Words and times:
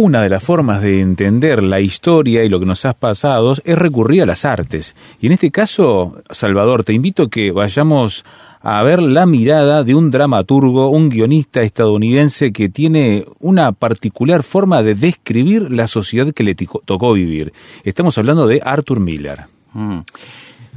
Una 0.00 0.22
de 0.22 0.28
las 0.28 0.44
formas 0.44 0.80
de 0.80 1.00
entender 1.00 1.64
la 1.64 1.80
historia 1.80 2.44
y 2.44 2.48
lo 2.48 2.60
que 2.60 2.66
nos 2.66 2.84
ha 2.86 2.92
pasado 2.92 3.54
es 3.64 3.76
recurrir 3.76 4.22
a 4.22 4.26
las 4.26 4.44
artes. 4.44 4.94
Y 5.20 5.26
en 5.26 5.32
este 5.32 5.50
caso, 5.50 6.22
Salvador, 6.30 6.84
te 6.84 6.92
invito 6.92 7.24
a 7.24 7.28
que 7.28 7.50
vayamos 7.50 8.24
a 8.60 8.80
ver 8.84 9.02
la 9.02 9.26
mirada 9.26 9.82
de 9.82 9.96
un 9.96 10.12
dramaturgo, 10.12 10.90
un 10.90 11.08
guionista 11.08 11.62
estadounidense 11.62 12.52
que 12.52 12.68
tiene 12.68 13.24
una 13.40 13.72
particular 13.72 14.44
forma 14.44 14.84
de 14.84 14.94
describir 14.94 15.68
la 15.72 15.88
sociedad 15.88 16.32
que 16.32 16.44
le 16.44 16.54
tocó 16.54 17.12
vivir. 17.12 17.52
Estamos 17.82 18.16
hablando 18.18 18.46
de 18.46 18.62
Arthur 18.64 19.00
Miller. 19.00 19.46
Mm. 19.72 19.98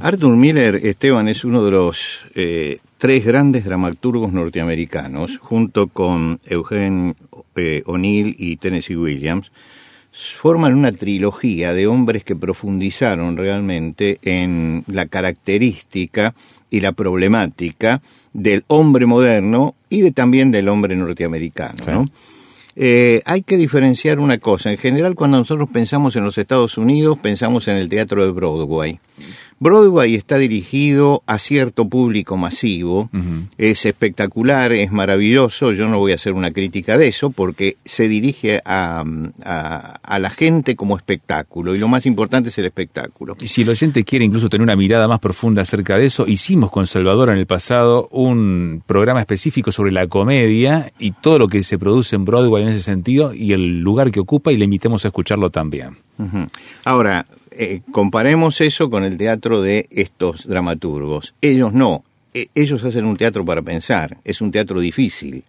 Arthur 0.00 0.34
Miller, 0.34 0.84
Esteban, 0.84 1.28
es 1.28 1.44
uno 1.44 1.64
de 1.64 1.70
los 1.70 2.24
eh, 2.34 2.80
tres 2.98 3.24
grandes 3.24 3.64
dramaturgos 3.64 4.32
norteamericanos, 4.32 5.38
junto 5.38 5.86
con 5.86 6.40
Eugene 6.44 7.14
eh, 7.56 7.82
O'Neill 7.86 8.34
y 8.38 8.56
Tennessee 8.56 8.96
Williams, 8.96 9.50
forman 10.12 10.74
una 10.74 10.92
trilogía 10.92 11.72
de 11.72 11.86
hombres 11.86 12.22
que 12.24 12.36
profundizaron 12.36 13.36
realmente 13.36 14.18
en 14.22 14.84
la 14.86 15.06
característica 15.06 16.34
y 16.70 16.80
la 16.80 16.92
problemática 16.92 18.02
del 18.32 18.64
hombre 18.66 19.06
moderno 19.06 19.74
y 19.88 20.02
de, 20.02 20.10
también 20.10 20.50
del 20.50 20.68
hombre 20.68 20.96
norteamericano. 20.96 22.06
Eh, 22.74 23.20
hay 23.26 23.42
que 23.42 23.58
diferenciar 23.58 24.18
una 24.18 24.38
cosa. 24.38 24.70
En 24.70 24.78
general, 24.78 25.14
cuando 25.14 25.38
nosotros 25.38 25.68
pensamos 25.70 26.16
en 26.16 26.24
los 26.24 26.38
Estados 26.38 26.78
Unidos, 26.78 27.18
pensamos 27.18 27.68
en 27.68 27.76
el 27.76 27.88
teatro 27.88 28.24
de 28.24 28.32
Broadway. 28.32 28.98
Broadway 29.62 30.16
está 30.16 30.38
dirigido 30.38 31.22
a 31.24 31.38
cierto 31.38 31.88
público 31.88 32.36
masivo, 32.36 33.08
es 33.58 33.86
espectacular, 33.86 34.72
es 34.72 34.90
maravilloso, 34.90 35.70
yo 35.70 35.86
no 35.86 36.00
voy 36.00 36.10
a 36.10 36.16
hacer 36.16 36.32
una 36.32 36.50
crítica 36.50 36.98
de 36.98 37.06
eso 37.06 37.30
porque 37.30 37.76
se 37.84 38.08
dirige 38.08 38.60
a, 38.64 39.04
a, 39.44 40.18
la 40.18 40.30
gente 40.30 40.74
como 40.74 40.96
espectáculo 40.96 41.76
y 41.76 41.78
lo 41.78 41.86
más 41.86 42.06
importante 42.06 42.48
es 42.48 42.58
el 42.58 42.64
espectáculo. 42.64 43.36
Y 43.40 43.46
si 43.46 43.62
el 43.62 43.68
oyente 43.68 44.02
quiere 44.02 44.24
incluso 44.24 44.48
tener 44.48 44.64
una 44.64 44.74
mirada 44.74 45.06
más 45.06 45.20
profunda 45.20 45.62
acerca 45.62 45.96
de 45.96 46.06
eso, 46.06 46.26
hicimos 46.26 46.72
con 46.72 46.88
Salvador 46.88 47.30
en 47.30 47.38
el 47.38 47.46
pasado 47.46 48.08
un 48.10 48.82
programa 48.84 49.20
específico 49.20 49.70
sobre 49.70 49.92
la 49.92 50.08
comedia 50.08 50.92
y 50.98 51.12
todo 51.12 51.38
lo 51.38 51.46
que 51.46 51.62
se 51.62 51.78
produce 51.78 52.16
en 52.16 52.24
Broadway 52.24 52.64
en 52.64 52.70
ese 52.70 52.80
sentido 52.80 53.32
y 53.32 53.52
el 53.52 53.78
lugar 53.78 54.10
que 54.10 54.18
ocupa 54.18 54.50
y 54.50 54.56
le 54.56 54.64
invitemos 54.64 55.04
a 55.04 55.08
escucharlo 55.08 55.50
también. 55.50 55.98
Ahora, 56.84 57.26
eh, 57.56 57.82
comparemos 57.92 58.60
eso 58.60 58.90
con 58.90 59.04
el 59.04 59.16
teatro 59.16 59.62
de 59.62 59.86
estos 59.90 60.46
dramaturgos. 60.46 61.34
Ellos 61.40 61.72
no, 61.72 62.04
e, 62.34 62.48
ellos 62.54 62.82
hacen 62.84 63.04
un 63.04 63.16
teatro 63.16 63.44
para 63.44 63.62
pensar, 63.62 64.18
es 64.24 64.40
un 64.40 64.50
teatro 64.50 64.80
difícil. 64.80 65.44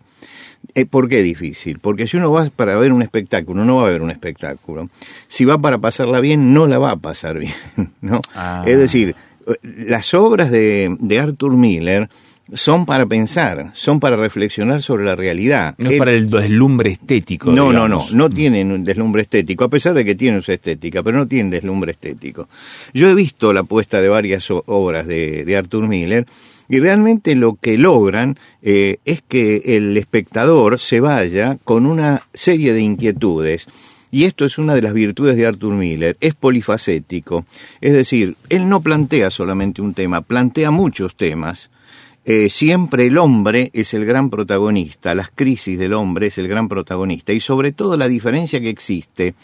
Eh, 0.76 0.86
¿Por 0.86 1.09
qué 1.09 1.22
difícil? 1.22 1.80
Porque 1.80 2.08
si 2.08 2.18
uno 2.18 2.31
va 2.31 2.50
para 2.50 2.78
ver 2.78 2.94
un 2.94 3.02
espectáculo, 3.02 3.66
no 3.66 3.78
va 3.78 3.88
a 3.88 3.92
ver 3.92 4.02
un 4.02 4.12
espectáculo. 4.12 4.90
Si 5.28 5.46
va 5.46 5.58
para 5.58 5.78
pasarla 5.78 6.22
bien, 6.22 6.54
no 6.54 6.68
la 6.68 6.80
va 6.80 6.92
a 6.92 6.98
pasar 6.98 7.40
bien. 7.40 7.54
¿no? 8.02 8.22
Ah. 8.34 8.64
Es 8.66 8.78
decir, 8.78 9.16
eh, 9.47 9.53
las 9.64 10.14
obras 10.14 10.52
de, 10.52 10.96
de 11.00 11.20
Arthur 11.20 11.58
Miller 11.58 12.09
son 12.52 12.86
para 12.86 13.06
pensar, 13.06 13.72
son 13.74 14.00
para 14.00 14.16
reflexionar 14.16 14.81
sobre 14.81 15.06
la 15.06 15.16
realidad. 15.16 15.76
No 15.78 15.90
es 15.90 15.98
para 15.98 16.12
el 16.12 16.30
deslumbre 16.30 16.92
estético. 16.92 17.52
No, 17.52 17.72
no, 17.72 17.88
no, 17.88 18.04
no 18.12 18.30
tienen 18.30 18.72
un 18.72 18.84
deslumbre 18.84 19.22
estético, 19.22 19.64
a 19.64 19.70
pesar 19.70 19.94
de 19.94 20.04
que 20.04 20.16
tienen 20.16 20.42
su 20.42 20.52
estética, 20.52 21.02
pero 21.02 21.18
no 21.18 21.28
tienen 21.28 21.50
deslumbre 21.50 21.92
estético. 21.92 22.50
Yo 22.94 23.08
he 23.08 23.16
visto 23.16 23.53
la 23.53 23.64
puesta 23.64 24.02
de 24.02 24.09
varias 24.09 24.50
obras 24.52 25.08
de, 25.08 25.46
de 25.46 25.58
Arthur 25.58 25.88
Miller 25.88 26.26
y 26.68 26.80
realmente 26.80 27.36
lo 27.36 27.56
que 27.56 27.78
logran 27.78 28.38
eh, 28.62 28.98
es 29.06 29.22
que 29.22 29.62
el 29.78 29.96
espectador 29.98 30.80
se 30.80 31.00
vaya 31.00 31.58
con 31.64 31.86
una 31.86 32.24
serie 32.34 32.74
de 32.74 32.82
inquietudes. 32.82 33.68
Y 34.12 34.26
esto 34.26 34.46
es 34.46 34.58
una 34.58 34.76
de 34.76 34.82
las 34.84 34.94
virtudes 34.94 35.36
de 35.36 35.48
Arthur 35.48 35.74
Miller, 35.74 36.18
es 36.20 36.36
polifacético. 36.36 37.46
Es 37.82 37.94
decir, 37.94 38.36
él 38.50 38.70
no 38.70 38.82
plantea 38.82 39.32
solamente 39.32 39.82
un 39.82 39.94
tema, 39.94 40.22
plantea 40.22 40.70
muchos 40.70 41.16
temas 41.16 41.72
eh, 42.25 42.50
siempre 42.50 43.07
el 43.07 43.17
hombre 43.17 43.69
es 43.73 43.94
el 43.94 44.06
gran 44.06 44.29
protagonista, 44.29 45.13
las 45.13 45.29
crisis 45.29 45.78
del 45.78 45.94
hombre 45.94 46.28
es 46.28 46.38
el 46.38 46.47
gran 46.47 46.69
protagonista 46.69 47.34
y 47.34 47.41
sobre 47.41 47.73
todo 47.73 47.97
la 47.97 48.07
diferencia 48.07 48.61
que 48.61 48.69
existe 48.69 49.35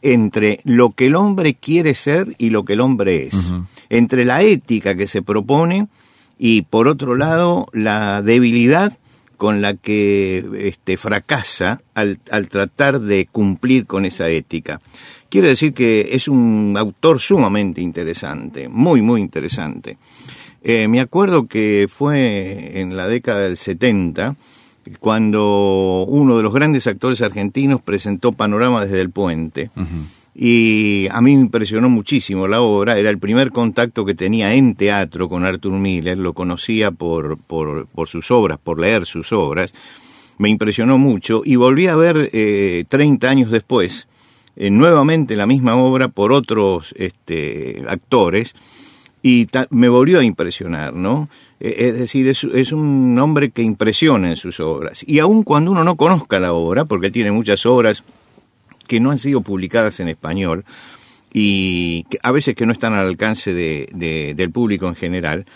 entre 0.00 0.60
lo 0.64 0.90
que 0.90 1.06
el 1.06 1.14
hombre 1.14 1.54
quiere 1.54 1.94
ser 1.94 2.34
y 2.38 2.50
lo 2.50 2.64
que 2.64 2.72
el 2.72 2.80
hombre 2.80 3.26
es, 3.26 3.34
entre 3.90 4.24
la 4.24 4.42
ética 4.42 4.94
que 4.94 5.06
se 5.06 5.20
propone 5.22 5.88
y 6.38 6.62
por 6.62 6.88
otro 6.88 7.16
lado 7.16 7.66
la 7.72 8.22
debilidad 8.22 8.98
con 9.36 9.60
la 9.60 9.74
que 9.74 10.44
este, 10.58 10.96
fracasa 10.96 11.82
al, 11.94 12.20
al 12.30 12.48
tratar 12.48 13.00
de 13.00 13.26
cumplir 13.26 13.86
con 13.86 14.04
esa 14.04 14.28
ética. 14.28 14.80
Quiero 15.28 15.48
decir 15.48 15.74
que 15.74 16.10
es 16.12 16.28
un 16.28 16.76
autor 16.78 17.20
sumamente 17.20 17.80
interesante, 17.80 18.68
muy, 18.68 19.02
muy 19.02 19.20
interesante. 19.20 19.98
Eh, 20.64 20.86
me 20.88 21.00
acuerdo 21.00 21.46
que 21.46 21.88
fue 21.92 22.80
en 22.80 22.96
la 22.96 23.08
década 23.08 23.40
del 23.40 23.56
70 23.56 24.36
cuando 25.00 26.04
uno 26.08 26.36
de 26.36 26.42
los 26.42 26.52
grandes 26.52 26.86
actores 26.86 27.22
argentinos 27.22 27.80
presentó 27.80 28.32
Panorama 28.32 28.84
desde 28.84 29.00
el 29.00 29.10
puente. 29.10 29.70
Y 30.34 31.08
a 31.10 31.20
mí 31.20 31.36
me 31.36 31.42
impresionó 31.42 31.88
muchísimo 31.90 32.48
la 32.48 32.62
obra, 32.62 32.98
era 32.98 33.10
el 33.10 33.18
primer 33.18 33.50
contacto 33.50 34.04
que 34.04 34.14
tenía 34.14 34.54
en 34.54 34.74
teatro 34.74 35.28
con 35.28 35.44
Arthur 35.44 35.72
Miller, 35.72 36.16
lo 36.16 36.32
conocía 36.32 36.90
por, 36.90 37.36
por, 37.38 37.86
por 37.86 38.08
sus 38.08 38.30
obras, 38.30 38.58
por 38.58 38.80
leer 38.80 39.04
sus 39.04 39.32
obras, 39.32 39.74
me 40.38 40.48
impresionó 40.48 40.96
mucho. 40.96 41.42
Y 41.44 41.56
volví 41.56 41.86
a 41.86 41.96
ver 41.96 42.30
eh, 42.32 42.84
30 42.88 43.28
años 43.28 43.50
después, 43.50 44.08
eh, 44.56 44.70
nuevamente 44.70 45.36
la 45.36 45.46
misma 45.46 45.76
obra 45.76 46.08
por 46.08 46.32
otros 46.32 46.94
este, 46.96 47.82
actores, 47.86 48.54
y 49.22 49.48
me 49.70 49.88
volvió 49.88 50.18
a 50.18 50.24
impresionar, 50.24 50.94
¿no? 50.94 51.28
E, 51.60 51.88
es 51.88 51.98
decir, 51.98 52.26
es, 52.26 52.72
un 52.72 53.18
hombre 53.18 53.50
que 53.50 53.62
impresiona 53.62 54.30
en 54.30 54.36
sus 54.36 54.58
obras. 54.58 55.04
Y 55.06 55.20
aun 55.20 55.44
cuando 55.44 55.70
uno 55.70 55.84
no 55.84 55.96
conozca 55.96 56.40
la 56.40 56.52
obra, 56.52 56.84
porque 56.84 57.10
tiene 57.10 57.30
muchas 57.30 57.64
obras 57.64 58.02
que 58.88 58.98
no 58.98 59.12
han 59.12 59.18
sido 59.18 59.40
publicadas 59.42 60.00
en 60.00 60.08
español 60.08 60.64
y 61.32 62.02
que 62.10 62.18
a 62.22 62.32
veces 62.32 62.54
que 62.54 62.66
no 62.66 62.72
están 62.72 62.94
al 62.94 63.06
alcance 63.06 63.54
de, 63.54 64.34
del 64.36 64.50
público 64.50 64.88
en 64.88 64.96
general, 64.96 65.46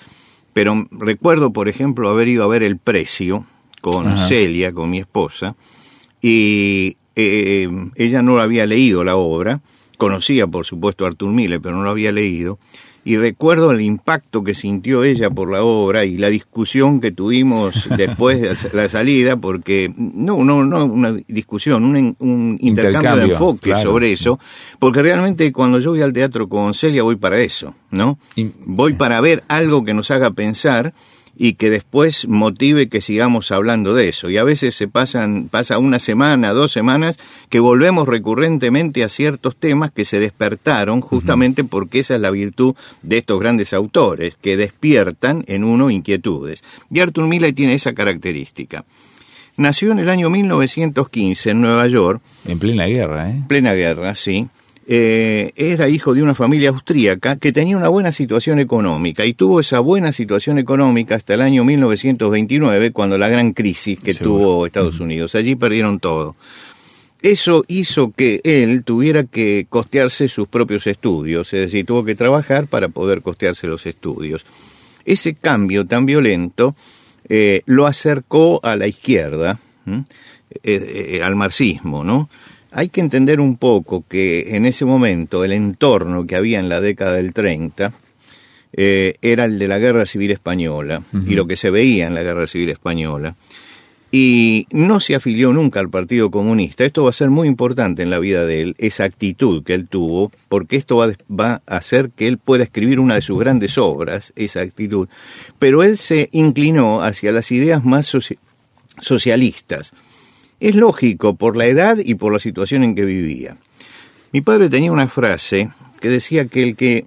pero 0.53 0.87
recuerdo, 0.91 1.53
por 1.53 1.69
ejemplo, 1.69 2.09
haber 2.09 2.29
ido 2.29 2.45
a 2.45 2.47
ver 2.47 2.63
El 2.63 2.79
Precio 2.79 3.45
con 3.83 4.17
Celia, 4.27 4.73
con 4.73 4.89
mi 4.89 5.01
esposa, 5.01 5.55
y 6.23 6.97
eh, 7.15 7.69
ella 7.97 8.23
no 8.23 8.39
había 8.39 8.65
leído 8.65 9.05
la 9.05 9.17
obra, 9.17 9.61
conocía 9.99 10.47
por 10.47 10.65
supuesto 10.65 11.05
a 11.05 11.09
Artur 11.09 11.31
Miller, 11.31 11.61
pero 11.61 11.77
no 11.77 11.83
lo 11.83 11.91
había 11.91 12.11
leído, 12.11 12.59
y 13.07 13.17
recuerdo 13.19 13.71
el 13.71 13.83
impacto 13.83 14.43
que 14.43 14.53
sintió 14.53 15.05
ella 15.05 15.31
por 15.31 15.49
la 15.49 15.63
obra 15.63 16.05
y 16.05 16.19
la 16.19 16.29
discusión 16.29 17.01
que 17.01 17.13
tuvimos 17.13 17.89
después 17.97 18.41
de 18.41 18.77
la 18.77 18.89
salida, 18.89 19.37
porque 19.37 19.95
no, 19.97 20.43
no, 20.43 20.65
no 20.65 20.85
una 20.87 21.13
discusión, 21.13 21.85
un, 21.85 22.59
intercambio, 22.61 23.17
de 23.17 23.33
enfoque 23.33 23.77
sobre 23.81 24.13
eso, 24.13 24.41
porque 24.81 25.03
realmente 25.03 25.53
cuando 25.53 25.79
yo 25.79 25.91
voy 25.91 26.03
al 26.03 26.13
teatro 26.13 26.49
con 26.49 26.75
Celia 26.75 27.05
voy 27.05 27.15
para 27.15 27.39
eso, 27.39 27.77
¿no? 27.93 28.19
Voy 28.65 28.95
para 28.95 29.21
ver 29.21 29.45
algo 29.47 29.85
que 29.85 29.95
nos 29.95 30.11
haga 30.11 30.33
pensar 30.33 30.93
y 31.37 31.55
que 31.55 31.71
después 31.71 32.27
motive 32.29 32.89
que 32.89 33.01
sigamos 33.01 33.51
hablando 33.53 33.95
de 33.95 34.09
eso. 34.09 34.31
Y 34.31 34.39
a 34.39 34.45
veces 34.45 34.75
se 34.75 34.89
pasan, 34.89 35.49
pasa 35.51 35.79
una 35.79 35.99
semana, 35.99 36.53
dos 36.53 36.73
semanas, 36.73 37.19
que 37.51 37.61
volvemos 37.61 38.09
recurrentemente 38.09 39.05
a 39.05 39.09
ciertos 39.09 39.57
temas 39.57 39.91
que 39.91 40.05
se 40.05 40.19
despertaron 40.19 41.01
justamente 41.01 41.65
porque 41.65 42.01
esa 42.01 42.15
es 42.15 42.21
la 42.21 42.31
virtud 42.31 42.75
de 43.03 43.19
estos 43.19 43.39
grandes 43.39 43.73
autores, 43.73 44.35
que 44.41 44.57
despiertan 44.57 45.45
en 45.47 45.65
uno 45.65 45.91
inquietudes. 45.91 46.63
Y 46.91 47.01
Arthur 47.01 47.27
Miller 47.27 47.55
tiene 47.55 47.75
esa 47.75 47.93
característica. 47.93 48.85
Nació 49.59 49.93
en 49.93 49.99
el 49.99 50.11
año 50.11 50.29
1915 50.29 51.51
en 51.51 51.61
Nueva 51.63 51.87
York. 51.87 52.21
En 52.47 52.59
plena 52.59 52.85
guerra, 52.87 53.31
¿eh? 53.31 53.43
Plena 53.49 53.73
guerra, 53.73 54.15
sí. 54.15 54.49
Eh, 54.89 55.51
era 55.57 55.89
hijo 55.89 56.15
de 56.15 56.23
una 56.23 56.37
familia 56.37 56.71
austríaca 56.71 57.35
que 57.37 57.51
tenía 57.51 57.77
una 57.77 57.89
buena 57.89 58.13
situación 58.13 58.61
económica 58.61 59.27
y 59.27 59.35
tuvo 59.35 59.59
esa 59.59 59.81
buena 59.81 60.13
situación 60.13 60.59
económica 60.59 61.17
hasta 61.17 61.35
el 61.35 61.41
año 61.41 61.65
1929 61.65 62.93
cuando 62.93 63.19
la 63.19 63.29
gran 63.29 63.53
crisis 63.53 63.99
que 63.99 64.15
tuvo 64.15 64.65
Estados 64.65 65.01
Unidos. 65.01 65.35
Allí 65.35 65.57
perdieron 65.57 65.99
todo. 65.99 66.37
eso 67.21 67.65
hizo 67.67 68.13
que 68.13 68.41
él 68.45 68.85
tuviera 68.85 69.25
que 69.25 69.67
costearse 69.69 70.29
sus 70.29 70.47
propios 70.47 70.87
estudios, 70.87 71.53
es 71.53 71.63
decir, 71.63 71.85
tuvo 71.85 72.05
que 72.05 72.15
trabajar 72.15 72.69
para 72.69 72.89
poder 72.89 73.23
costearse 73.23 73.67
los 73.67 73.87
estudios. 73.87 74.47
Ese 75.05 75.35
cambio 75.35 75.85
tan 75.85 76.07
violento 76.07 76.77
eh, 77.29 77.63
lo 77.67 77.87
acercó 77.87 78.61
a 78.63 78.77
la 78.77 78.87
izquierda, 78.87 79.59
eh, 79.87 80.05
eh, 80.63 81.21
al 81.25 81.35
marxismo, 81.35 82.05
¿no? 82.05 82.29
Hay 82.77 82.91
que 82.91 83.01
entender 83.01 83.41
un 83.41 83.57
poco 83.57 84.05
que 84.07 84.55
en 84.57 84.67
ese 84.67 84.85
momento 84.85 85.45
el 85.45 85.53
entorno 85.53 86.27
que 86.27 86.37
había 86.37 86.59
en 86.59 86.69
la 86.69 86.81
década 86.81 87.15
del 87.15 87.33
30 87.33 87.93
era 88.73 89.47
el 89.47 89.59
de 89.59 89.69
la 89.69 89.79
Guerra 89.79 90.05
Civil 90.05 90.31
Española 90.31 91.03
y 91.27 91.35
lo 91.35 91.47
que 91.47 91.57
se 91.57 91.71
veía 91.71 92.07
en 92.07 92.15
la 92.15 92.23
Guerra 92.23 92.47
Civil 92.47 92.69
Española 92.69 93.35
y 94.13 94.67
no 94.71 95.01
se 95.01 95.15
afilió 95.15 95.53
nunca 95.53 95.81
al 95.81 95.91
Partido 95.91 96.31
Comunista. 96.31 96.85
Esto 96.85 97.05
va 97.05 97.11
a 97.11 97.15
ser 97.15 97.31
muy 97.31 97.49
importante 97.49 98.03
en 98.03 98.11
la 98.11 98.19
vida 98.19 98.47
de 98.47 98.63
él, 98.63 98.75
esa 98.79 99.05
actitud 99.05 99.63
que 99.65 99.75
él 99.75 99.89
tuvo, 99.89 100.33
porque 100.49 100.77
esto 100.77 100.97
va, 100.97 101.63
a 101.67 101.77
hacer 101.77 102.11
que 102.11 102.29
él 102.29 102.39
pueda 102.39 102.65
escribir 102.65 103.01
una 103.01 103.17
de 103.17 103.23
sus 103.23 103.39
grandes 103.39 103.79
obras, 103.79 104.33
esa 104.37 104.61
actitud. 104.61 105.09
Pero 105.59 105.83
él 105.83 105.99
se 105.99 106.29
inclinó 106.33 107.03
hacia 107.03 107.33
las 107.33 107.51
ideas 107.53 107.85
más 107.85 108.11
socialistas. 109.01 109.93
Es 110.61 110.75
lógico 110.75 111.35
por 111.35 111.57
la 111.57 111.67
edad 111.67 111.99
y 111.99 112.15
por 112.15 112.33
la 112.33 112.39
situación 112.39 112.85
en 112.85 112.95
que 112.95 113.05
vivía. 113.05 113.57
Mi 114.33 114.41
padre 114.41 114.69
tenía 114.69 114.93
una 114.93 115.09
frase 115.09 115.71
que 116.01 116.09
decía 116.09 116.47
que 116.47 116.63
el 116.63 116.77
que 116.77 117.07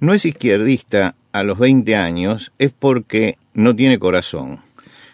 no 0.00 0.14
es 0.14 0.24
izquierdista 0.24 1.14
a 1.32 1.42
los 1.42 1.58
20 1.58 1.96
años 1.96 2.52
es 2.58 2.72
porque 2.72 3.38
no 3.54 3.74
tiene 3.74 3.98
corazón 3.98 4.60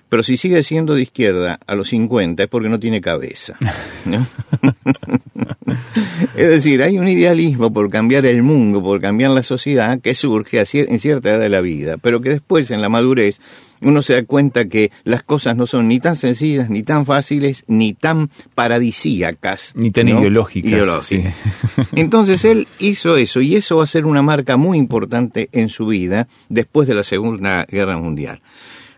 pero 0.09 0.23
si 0.23 0.37
sigue 0.37 0.63
siendo 0.63 0.95
de 0.95 1.03
izquierda 1.03 1.59
a 1.67 1.75
los 1.75 1.91
50 1.91 2.43
es 2.43 2.49
porque 2.49 2.69
no 2.69 2.81
tiene 2.81 3.01
cabeza. 3.01 3.57
es 6.37 6.49
decir, 6.49 6.83
hay 6.83 6.99
un 6.99 7.09
idealismo 7.09 7.73
por 7.73 7.91
cambiar 7.91 8.25
el 8.27 8.43
mundo, 8.43 8.83
por 8.83 9.01
cambiar 9.01 9.33
la 9.33 9.43
sociedad, 9.43 10.01
que 10.01 10.15
surge 10.15 10.65
en 10.73 10.99
cierta 10.99 11.31
edad 11.31 11.41
de 11.41 11.51
la 11.51 11.61
vida, 11.61 11.97
pero 11.99 12.21
que 12.21 12.31
después 12.31 12.71
en 12.71 12.81
la 12.81 12.89
madurez 12.89 13.39
uno 13.83 14.03
se 14.03 14.15
da 14.15 14.23
cuenta 14.25 14.69
que 14.69 14.91
las 15.05 15.23
cosas 15.23 15.57
no 15.57 15.67
son 15.67 15.89
ni 15.89 16.01
tan 16.01 16.17
sencillas, 16.17 16.71
ni 16.71 16.83
tan 16.83 17.07
fáciles, 17.07 17.65
ni 17.69 17.95
tan 17.95 18.31
paradisíacas. 18.55 19.73
Ni 19.75 19.91
tan 19.91 20.09
ideológicas. 20.09 21.13
Entonces 21.95 22.45
él 22.45 22.67
hizo 22.79 23.17
eso 23.17 23.41
y 23.41 23.57
eso 23.57 23.77
va 23.77 23.85
a 23.85 23.89
ser 23.89 24.07
una 24.07 24.23
marca 24.23 24.57
muy 24.57 24.79
importante 24.79 25.49
en 25.53 25.69
su 25.69 25.87
vida 25.87 26.29
después 26.49 26.89
de 26.89 26.95
la 26.95 27.05
Segunda 27.05 27.65
Guerra 27.67 27.99
Mundial. 27.99 28.41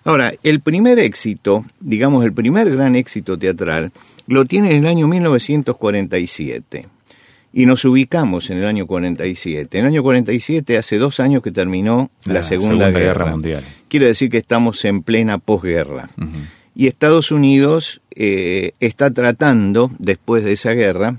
Ahora, 0.05 0.33
el 0.43 0.61
primer 0.61 0.99
éxito, 0.99 1.67
digamos 1.79 2.25
el 2.25 2.33
primer 2.33 2.71
gran 2.71 2.97
éxito 2.97 3.39
teatral, 3.39 3.93
lo 4.27 4.47
tiene 4.47 4.71
en 4.71 4.85
el 4.85 4.87
año 4.87 5.07
1947. 5.09 6.87
Y 7.53 7.67
nos 7.67 7.85
ubicamos 7.85 8.51
en 8.51 8.59
el 8.59 8.67
año 8.67 8.87
47. 8.87 9.79
En 9.79 9.85
el 9.85 9.93
año 9.93 10.03
47, 10.03 10.79
hace 10.79 10.99
dos 10.99 11.19
años 11.19 11.43
que 11.43 11.51
terminó 11.51 12.11
la, 12.25 12.43
Segunda, 12.43 12.91
Guerra. 12.91 13.33
Mundial. 13.33 13.65
Quiere 13.89 14.07
decir 14.07 14.31
que 14.31 14.39
estamos 14.39 14.85
en 14.85 15.03
plena 15.03 15.39
posguerra. 15.39 16.11
Y 16.77 16.87
Estados 16.87 17.33
Unidos 17.33 18.01
eh, 18.15 18.73
está 18.79 19.11
tratando, 19.11 19.91
después 19.99 20.45
de 20.45 20.53
esa 20.53 20.73
guerra, 20.73 21.17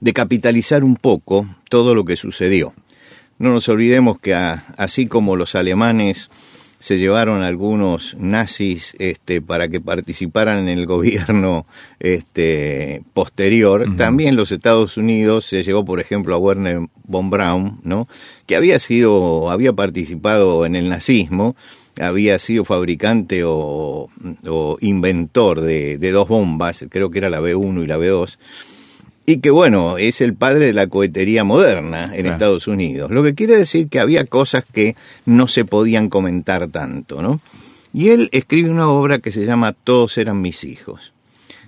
de 0.00 0.12
capitalizar 0.12 0.84
un 0.84 0.96
poco 0.96 1.46
todo 1.70 1.94
lo 1.94 2.04
que 2.04 2.16
sucedió. 2.16 2.74
No 3.38 3.52
nos 3.52 3.68
olvidemos 3.68 4.20
que 4.20 4.34
así 4.34 5.06
como 5.06 5.36
los 5.36 5.54
alemanes 5.54 6.30
se 6.82 6.98
llevaron 6.98 7.44
algunos 7.44 8.16
nazis 8.18 8.96
este, 8.98 9.40
para 9.40 9.68
que 9.68 9.80
participaran 9.80 10.66
en 10.66 10.68
el 10.68 10.84
gobierno 10.86 11.64
este, 12.00 13.04
posterior. 13.14 13.94
También 13.96 14.34
los 14.34 14.50
Estados 14.50 14.96
Unidos 14.96 15.44
se 15.44 15.62
llevó, 15.62 15.84
por 15.84 16.00
ejemplo, 16.00 16.34
a 16.34 16.38
Werner 16.38 16.80
von 17.04 17.30
Braun, 17.30 17.78
¿no? 17.84 18.08
que 18.46 18.56
había 18.56 18.80
sido, 18.80 19.48
había 19.52 19.72
participado 19.72 20.66
en 20.66 20.74
el 20.74 20.88
nazismo, 20.88 21.54
había 22.00 22.40
sido 22.40 22.64
fabricante 22.64 23.42
o, 23.46 24.08
inventor 24.80 25.60
de, 25.60 25.98
de, 25.98 26.10
dos 26.10 26.26
bombas, 26.26 26.84
creo 26.90 27.12
que 27.12 27.18
era 27.18 27.30
la 27.30 27.40
B1 27.40 27.84
y 27.84 27.86
la 27.86 27.96
B2 27.96 28.38
y 29.24 29.38
que 29.38 29.50
bueno, 29.50 29.98
es 29.98 30.20
el 30.20 30.34
padre 30.34 30.66
de 30.66 30.72
la 30.72 30.88
cohetería 30.88 31.44
moderna 31.44 32.10
en 32.12 32.26
Estados 32.26 32.66
Unidos. 32.66 33.10
Lo 33.10 33.22
que 33.22 33.34
quiere 33.34 33.56
decir 33.56 33.88
que 33.88 34.00
había 34.00 34.24
cosas 34.26 34.64
que 34.64 34.96
no 35.26 35.46
se 35.46 35.64
podían 35.64 36.08
comentar 36.08 36.68
tanto, 36.68 37.22
¿no? 37.22 37.40
Y 37.92 38.08
él 38.08 38.28
escribe 38.32 38.70
una 38.70 38.88
obra 38.88 39.18
que 39.20 39.30
se 39.30 39.44
llama 39.44 39.72
Todos 39.72 40.18
eran 40.18 40.40
mis 40.40 40.64
hijos. 40.64 41.12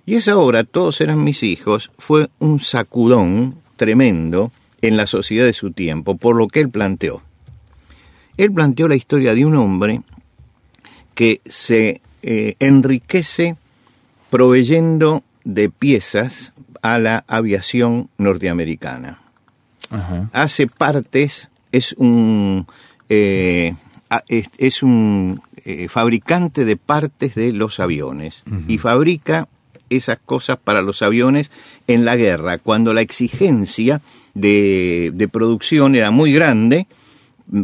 Y 0.07 0.17
esa 0.17 0.37
obra, 0.37 0.65
Todos 0.65 1.01
eran 1.01 1.23
mis 1.23 1.43
hijos, 1.43 1.91
fue 1.99 2.29
un 2.39 2.59
sacudón 2.61 3.55
tremendo 3.77 4.51
en 4.83 4.97
la 4.97 5.07
sociedad 5.07 5.47
de 5.47 5.53
su 5.53 5.71
tiempo, 5.71 6.17
por 6.17 6.37
lo 6.37 6.49
que 6.49 6.61
él 6.61 6.71
planteó. 6.71 7.23
Él 8.37 8.53
planteó 8.53 8.89
la 8.89 8.97
historia 8.97 9.35
de 9.35 9.45
un 9.45 9.55
hombre 9.57 10.03
que 11.15 11.41
se 11.47 12.01
eh, 12.23 12.57
enriquece 12.59 13.57
proveyendo 14.29 15.23
de 15.45 15.71
piezas 15.71 16.53
a 16.85 16.99
la 16.99 17.25
aviación 17.29 18.11
norteamericana. 18.19 19.19
Hace 20.33 20.67
partes, 20.67 21.49
es 21.73 21.95
un, 21.95 22.67
eh, 23.09 23.75
es, 24.29 24.83
un 24.83 25.41
eh, 25.65 25.89
fabricante 25.89 26.67
de 26.67 26.77
partes 26.77 27.35
de 27.37 27.55
los 27.55 27.81
aviones 27.81 28.45
y 28.69 28.77
fabrica 28.77 29.49
esas 29.89 30.19
cosas 30.19 30.59
para 30.63 30.83
los 30.83 31.01
aviones 31.01 31.51
en 31.87 32.05
la 32.05 32.17
guerra, 32.17 32.59
cuando 32.59 32.93
la 32.93 33.01
exigencia 33.01 34.03
de, 34.35 35.11
de 35.15 35.29
producción 35.29 35.95
era 35.95 36.11
muy 36.11 36.35
grande, 36.35 36.87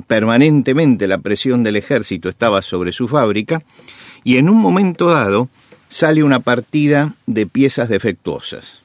permanentemente 0.06 1.06
la 1.06 1.18
presión 1.18 1.62
del 1.62 1.76
ejército 1.76 2.30
estaba 2.30 2.62
sobre 2.62 2.92
su 2.92 3.06
fábrica, 3.06 3.62
y 4.24 4.38
en 4.38 4.48
un 4.48 4.56
momento 4.56 5.08
dado 5.08 5.50
sale 5.90 6.22
una 6.22 6.40
partida 6.40 7.12
de 7.26 7.46
piezas 7.46 7.90
defectuosas. 7.90 8.80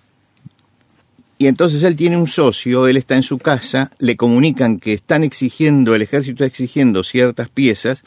Y 1.38 1.48
entonces 1.48 1.84
él 1.84 1.96
tiene 1.96 2.18
un 2.18 2.28
socio, 2.28 2.88
él 2.88 2.98
está 2.98 3.16
en 3.16 3.24
su 3.24 3.38
casa, 3.38 3.92
le 4.00 4.16
comunican 4.16 4.80
que 4.80 4.94
están 4.94 5.24
exigiendo, 5.24 5.94
el 5.94 6.02
ejército 6.02 6.44
está 6.44 6.46
exigiendo 6.46 7.04
ciertas 7.04 7.50
piezas, 7.50 8.04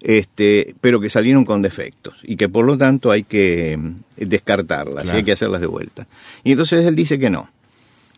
este, 0.00 0.74
pero 0.80 1.00
que 1.00 1.10
salieron 1.10 1.44
con 1.44 1.62
defectos 1.62 2.16
y 2.22 2.36
que 2.36 2.48
por 2.48 2.64
lo 2.64 2.76
tanto 2.76 3.10
hay 3.10 3.22
que 3.22 3.76
mm, 3.78 3.94
descartarlas, 4.16 5.08
hay 5.08 5.22
que 5.22 5.32
hacerlas 5.32 5.60
de 5.60 5.66
vuelta. 5.66 6.06
Y 6.44 6.52
entonces 6.52 6.84
él 6.84 6.94
dice 6.94 7.18
que 7.18 7.30
no, 7.30 7.48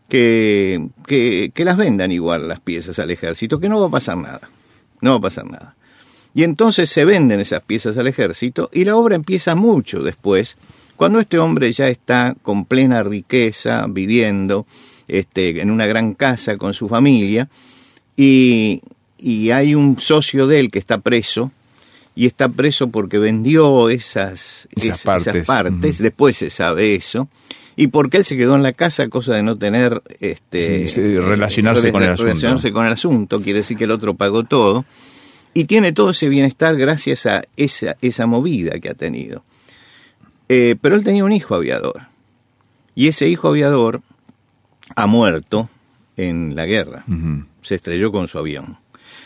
que, 0.09 0.89
que, 1.07 1.53
que 1.55 1.65
las 1.65 1.77
vendan 1.77 2.11
igual 2.11 2.49
las 2.49 2.61
piezas 2.61 2.99
al 2.99 3.11
ejército, 3.11 3.61
que 3.61 3.69
no 3.69 3.81
va 3.81 3.87
a 3.87 3.91
pasar 3.91 4.17
nada, 4.17 4.51
no 5.01 5.13
va 5.13 5.17
a 5.17 5.21
pasar 5.21 5.47
nada. 5.49 5.77
Y 6.35 6.45
entonces 6.45 6.91
se 6.91 7.05
venden 7.05 7.41
esas 7.41 7.63
piezas 7.63 7.97
al 7.97 8.07
ejército 8.07 8.71
y 8.73 8.85
la 8.85 8.97
obra 8.97 9.15
empieza 9.15 9.55
mucho 9.55 10.03
después 10.03 10.57
cuando 11.03 11.19
este 11.19 11.37
hombre 11.41 11.73
ya 11.73 11.89
está 11.89 12.37
con 12.43 12.65
plena 12.65 13.03
riqueza, 13.03 13.87
viviendo 13.89 14.69
este, 15.09 15.61
en 15.61 15.73
una 15.73 15.85
gran 15.85 16.15
casa 16.15 16.57
con 16.57 16.75
su 16.75 16.89
familia, 16.89 17.49
y, 18.17 18.81
hay 19.53 19.75
un 19.75 19.99
socio 19.99 20.47
de 20.47 20.61
él 20.61 20.71
que 20.71 20.79
está 20.79 20.99
preso, 20.99 21.51
y 22.15 22.27
está 22.27 22.49
preso 22.49 22.87
porque 22.87 23.19
vendió 23.19 23.89
esas, 23.89 24.69
esas 24.77 25.03
partes, 25.45 25.99
después 25.99 26.37
se 26.37 26.51
sabe 26.51 26.95
eso, 26.95 27.29
y 27.75 27.89
porque 27.89 28.19
él 28.19 28.25
se 28.25 28.37
quedó 28.37 28.55
en 28.55 28.63
la 28.63 28.73
casa, 28.73 29.09
cosa 29.09 29.35
de 29.35 29.43
no 29.43 29.59
tener 29.59 30.03
este 30.21 30.87
relacionarse, 31.19 31.91
con, 31.91 32.05
el 32.05 32.13
asunto. 32.13 32.73
con 32.73 32.87
el 32.87 32.93
asunto, 32.93 33.41
quiere 33.41 33.59
decir 33.59 33.77
que 33.77 33.85
el 33.85 33.91
otro 33.91 34.15
pagó 34.15 34.45
todo, 34.45 34.85
y 35.53 35.65
tiene 35.65 35.91
todo 35.91 36.11
ese 36.11 36.29
bienestar 36.29 36.77
gracias 36.77 37.27
a 37.27 37.43
esa, 37.57 37.97
esa 38.01 38.27
movida 38.29 38.79
que 38.79 38.89
ha 38.89 38.95
tenido. 38.95 39.43
Eh, 40.55 40.77
pero 40.79 40.97
él 40.97 41.03
tenía 41.03 41.25
un 41.25 41.33
hijo 41.33 41.55
aviador. 41.55 42.03
Y 42.95 43.09
ese 43.09 43.27
hijo 43.27 43.49
aviador 43.49 44.03
ha 44.95 45.07
muerto 45.07 45.71
en 46.19 46.55
la 46.55 46.67
guerra. 46.67 47.07
Se 47.63 47.77
estrelló 47.77 48.13
con 48.13 48.29
su 48.29 48.37
avión. 48.37 48.77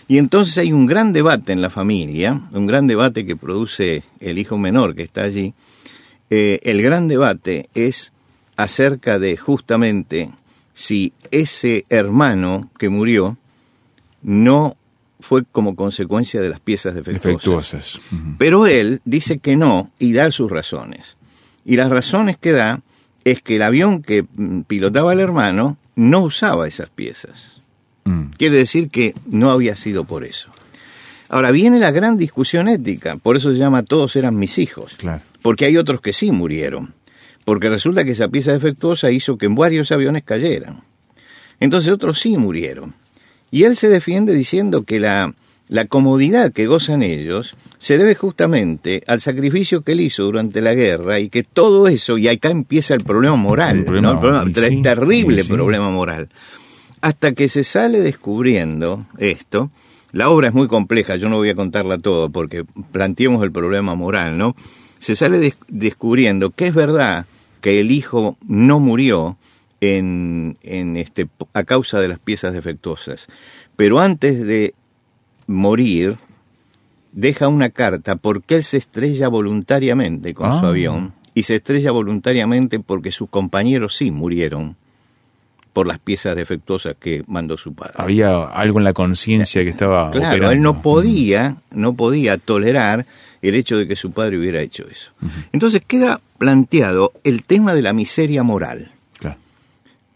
Y 0.06 0.18
entonces 0.18 0.56
hay 0.56 0.72
un 0.72 0.86
gran 0.86 1.12
debate 1.12 1.52
en 1.52 1.62
la 1.62 1.68
familia, 1.68 2.42
un 2.52 2.68
gran 2.68 2.86
debate 2.86 3.26
que 3.26 3.34
produce 3.34 4.04
el 4.20 4.38
hijo 4.38 4.56
menor 4.56 4.94
que 4.94 5.02
está 5.02 5.24
allí. 5.24 5.52
Eh, 6.30 6.60
el 6.62 6.80
gran 6.80 7.08
debate 7.08 7.70
es 7.74 8.12
acerca 8.56 9.18
de 9.18 9.36
justamente 9.36 10.30
si 10.74 11.12
ese 11.32 11.86
hermano 11.88 12.70
que 12.78 12.88
murió 12.88 13.36
no 14.22 14.76
fue 15.18 15.44
como 15.44 15.74
consecuencia 15.74 16.40
de 16.40 16.50
las 16.50 16.60
piezas 16.60 16.94
defectuosas. 16.94 18.00
Pero 18.38 18.68
él 18.68 19.00
dice 19.04 19.38
que 19.38 19.56
no 19.56 19.90
y 19.98 20.12
da 20.12 20.30
sus 20.30 20.48
razones. 20.48 21.15
Y 21.66 21.76
las 21.76 21.90
razones 21.90 22.38
que 22.38 22.52
da 22.52 22.80
es 23.24 23.42
que 23.42 23.56
el 23.56 23.62
avión 23.62 24.02
que 24.02 24.22
mm, 24.22 24.62
pilotaba 24.62 25.12
el 25.12 25.20
hermano 25.20 25.76
no 25.96 26.20
usaba 26.20 26.68
esas 26.68 26.88
piezas. 26.88 27.54
Mm. 28.04 28.26
Quiere 28.38 28.56
decir 28.56 28.88
que 28.88 29.14
no 29.26 29.50
había 29.50 29.74
sido 29.74 30.04
por 30.04 30.24
eso. 30.24 30.48
Ahora 31.28 31.50
viene 31.50 31.80
la 31.80 31.90
gran 31.90 32.16
discusión 32.16 32.68
ética, 32.68 33.16
por 33.16 33.36
eso 33.36 33.50
se 33.50 33.58
llama 33.58 33.82
todos 33.82 34.14
eran 34.14 34.38
mis 34.38 34.58
hijos, 34.58 34.96
porque 35.42 35.64
hay 35.64 35.76
otros 35.76 36.00
que 36.00 36.12
sí 36.12 36.30
murieron. 36.30 36.94
porque 37.44 37.68
resulta 37.68 38.04
que 38.04 38.12
esa 38.12 38.28
pieza 38.28 38.52
defectuosa 38.52 39.10
hizo 39.10 39.38
que 39.38 39.48
varios 39.48 39.92
aviones 39.92 40.24
cayeran. 40.24 40.82
Entonces 41.60 41.92
otros 41.92 42.20
sí 42.20 42.36
murieron. 42.36 42.94
Y 43.52 43.64
él 43.64 43.76
se 43.76 43.88
defiende 43.88 44.34
diciendo 44.34 44.82
que 44.82 44.98
la, 44.98 45.32
la 45.68 45.86
comodidad 45.86 46.52
que 46.52 46.66
gozan 46.66 47.02
ellos 47.02 47.56
se 47.78 47.98
debe 47.98 48.14
justamente 48.14 49.02
al 49.06 49.20
sacrificio 49.20 49.82
que 49.82 49.92
él 49.92 50.00
hizo 50.00 50.24
durante 50.24 50.60
la 50.60 50.74
guerra 50.74 51.18
y 51.18 51.28
que 51.28 51.42
todo 51.42 51.88
eso, 51.88 52.18
y 52.18 52.28
acá 52.28 52.50
empieza 52.50 52.94
el 52.94 53.02
problema 53.02 53.36
moral, 53.36 53.84
el, 53.86 54.82
terrible 54.82 55.44
problema 55.44 55.90
moral. 55.90 56.28
Hasta 57.00 57.32
que 57.32 57.48
se 57.48 57.64
sale 57.64 58.00
descubriendo 58.00 59.06
esto, 59.18 59.70
la 60.12 60.30
obra 60.30 60.48
es 60.48 60.54
muy 60.54 60.68
compleja, 60.68 61.16
yo 61.16 61.28
no 61.28 61.36
voy 61.36 61.50
a 61.50 61.54
contarla 61.54 61.98
todo 61.98 62.30
porque 62.30 62.64
planteemos 62.92 63.42
el 63.42 63.52
problema 63.52 63.94
moral, 63.94 64.38
¿no? 64.38 64.54
Se 64.98 65.14
sale 65.14 65.54
descubriendo 65.68 66.50
que 66.50 66.68
es 66.68 66.74
verdad 66.74 67.26
que 67.60 67.80
el 67.80 67.90
hijo 67.90 68.36
no 68.46 68.80
murió 68.80 69.36
en, 69.80 70.56
en 70.62 70.96
este, 70.96 71.28
a 71.52 71.64
causa 71.64 72.00
de 72.00 72.08
las 72.08 72.18
piezas 72.18 72.54
defectuosas, 72.54 73.26
pero 73.76 74.00
antes 74.00 74.46
de 74.46 74.74
morir, 75.46 76.16
deja 77.12 77.48
una 77.48 77.70
carta 77.70 78.16
porque 78.16 78.56
él 78.56 78.64
se 78.64 78.76
estrella 78.76 79.28
voluntariamente 79.28 80.34
con 80.34 80.58
su 80.60 80.66
ah. 80.66 80.68
avión 80.68 81.12
y 81.34 81.42
se 81.44 81.56
estrella 81.56 81.90
voluntariamente 81.90 82.80
porque 82.80 83.12
sus 83.12 83.28
compañeros 83.28 83.96
sí 83.96 84.10
murieron 84.10 84.76
por 85.72 85.86
las 85.86 85.98
piezas 85.98 86.34
defectuosas 86.34 86.96
que 86.98 87.22
mandó 87.26 87.58
su 87.58 87.74
padre. 87.74 87.92
Había 87.96 88.44
algo 88.44 88.78
en 88.78 88.84
la 88.84 88.94
conciencia 88.94 89.62
que 89.62 89.68
estaba 89.68 90.10
Claro, 90.10 90.50
él 90.50 90.62
no 90.62 90.80
podía, 90.80 91.56
no 91.70 91.92
podía 91.92 92.38
tolerar 92.38 93.04
el 93.42 93.54
hecho 93.54 93.76
de 93.76 93.86
que 93.86 93.96
su 93.96 94.12
padre 94.12 94.38
hubiera 94.38 94.62
hecho 94.62 94.86
eso. 94.90 95.10
Entonces 95.52 95.82
queda 95.86 96.22
planteado 96.38 97.12
el 97.24 97.44
tema 97.44 97.74
de 97.74 97.82
la 97.82 97.92
miseria 97.92 98.42
moral. 98.42 98.92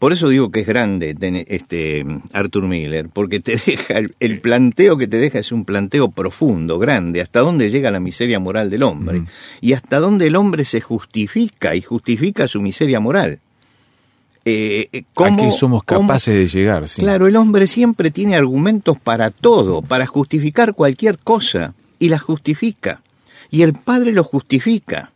Por 0.00 0.14
eso 0.14 0.30
digo 0.30 0.50
que 0.50 0.61
es 0.61 0.66
grande 0.66 1.14
este 1.49 2.07
Arthur 2.33 2.62
Miller, 2.62 3.11
porque 3.11 3.38
te 3.38 3.52
deja 3.66 4.00
el, 4.19 4.40
planteo 4.40 4.97
que 4.97 5.07
te 5.07 5.19
deja 5.19 5.38
es 5.38 5.52
un 5.52 5.66
planteo 5.66 6.11
profundo, 6.11 6.78
grande, 6.78 7.21
hasta 7.21 7.40
dónde 7.40 7.69
llega 7.69 7.90
la 7.90 8.00
miseria 8.00 8.40
moral 8.40 8.71
del 8.71 8.83
hombre 8.83 9.25
y 9.61 9.75
hasta 9.75 9.99
dónde 9.99 10.28
el 10.28 10.37
hombre 10.37 10.64
se 10.64 10.80
justifica 10.80 11.76
y 11.76 11.83
justifica 11.83 12.49
su 12.49 12.62
miseria 12.62 12.99
moral. 12.99 13.40
Eh, 14.47 14.88
eh 14.90 15.02
¿Cómo, 15.12 15.52
somos 15.52 15.85
capaces 15.85 16.35
de 16.35 16.47
llegar? 16.47 16.87
Claro, 16.97 17.26
el 17.26 17.37
hombre 17.37 17.66
siempre 17.66 18.11
tiene 18.11 18.37
argumentos 18.37 18.99
para 18.99 19.28
todo, 19.28 19.83
para 19.83 20.07
justificar 20.07 20.73
cualquier 20.73 21.19
cosa 21.19 21.75
y 21.99 22.09
la 22.09 22.19
justifica. 22.19 23.02
Y 23.50 23.61
el 23.61 23.75
padre 23.75 24.12
lo 24.12 24.25
justifica 24.25 25.12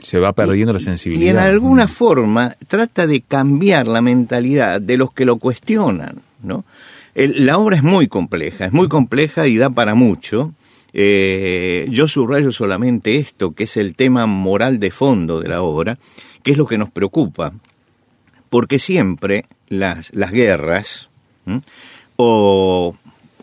se 0.00 0.18
va 0.18 0.32
perdiendo 0.32 0.72
la 0.72 0.78
sensibilidad. 0.78 1.26
Y 1.26 1.28
en 1.30 1.38
alguna 1.38 1.88
forma 1.88 2.56
trata 2.66 3.06
de 3.06 3.20
cambiar 3.22 3.86
la 3.86 4.00
mentalidad 4.00 4.80
de 4.80 4.96
los 4.96 5.12
que 5.12 5.24
lo 5.24 5.36
cuestionan, 5.36 6.22
¿no? 6.42 6.64
la 7.14 7.58
obra 7.58 7.76
es 7.76 7.82
muy 7.82 8.06
compleja, 8.06 8.66
es 8.66 8.72
muy 8.72 8.88
compleja 8.88 9.48
y 9.48 9.56
da 9.56 9.70
para 9.70 9.94
mucho. 9.94 10.52
Eh, 10.92 11.86
yo 11.90 12.06
subrayo 12.06 12.52
solamente 12.52 13.16
esto, 13.16 13.52
que 13.52 13.64
es 13.64 13.76
el 13.76 13.94
tema 13.94 14.26
moral 14.26 14.78
de 14.78 14.90
fondo 14.90 15.40
de 15.40 15.48
la 15.48 15.62
obra, 15.62 15.98
que 16.42 16.52
es 16.52 16.58
lo 16.58 16.66
que 16.66 16.78
nos 16.78 16.90
preocupa, 16.90 17.52
porque 18.48 18.78
siempre 18.78 19.44
las, 19.68 20.14
las 20.14 20.30
guerras, 20.30 21.08
o 22.16 22.94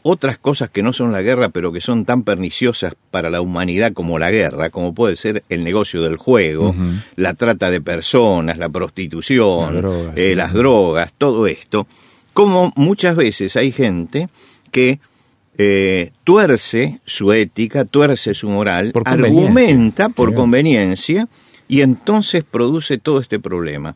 otras 0.08 0.38
cosas 0.38 0.70
que 0.70 0.84
no 0.84 0.94
son 0.94 1.12
la 1.12 1.24
guerra, 1.24 1.50
pero 1.50 1.72
que 1.72 1.82
son 1.82 2.06
tan 2.06 2.22
perniciosas 2.22 2.94
para 3.10 3.32
la 3.32 3.42
humanidad 3.42 3.92
como 3.92 4.20
la 4.20 4.30
guerra, 4.30 4.70
como 4.70 4.94
puede 4.94 5.16
ser 5.16 5.44
el 5.50 5.64
negocio 5.64 6.04
del 6.04 6.18
juego, 6.18 6.76
la 7.16 7.34
trata 7.34 7.72
de 7.72 7.82
personas, 7.82 8.60
la 8.60 8.70
prostitución, 8.70 10.14
eh, 10.16 10.36
las 10.36 10.54
drogas, 10.54 11.12
todo 11.18 11.48
esto, 11.48 11.88
como 12.34 12.72
muchas 12.76 13.16
veces 13.16 13.56
hay 13.56 13.72
gente 13.72 14.30
que 14.72 15.00
eh, 15.58 16.12
tuerce 16.24 17.00
su 17.04 17.34
ética, 17.34 17.84
tuerce 17.84 18.36
su 18.36 18.48
moral, 18.48 18.94
argumenta 19.06 20.10
por 20.10 20.36
conveniencia 20.36 21.28
y 21.68 21.82
entonces 21.82 22.44
produce 22.44 23.00
todo 23.00 23.20
este 23.20 23.40
problema 23.40 23.96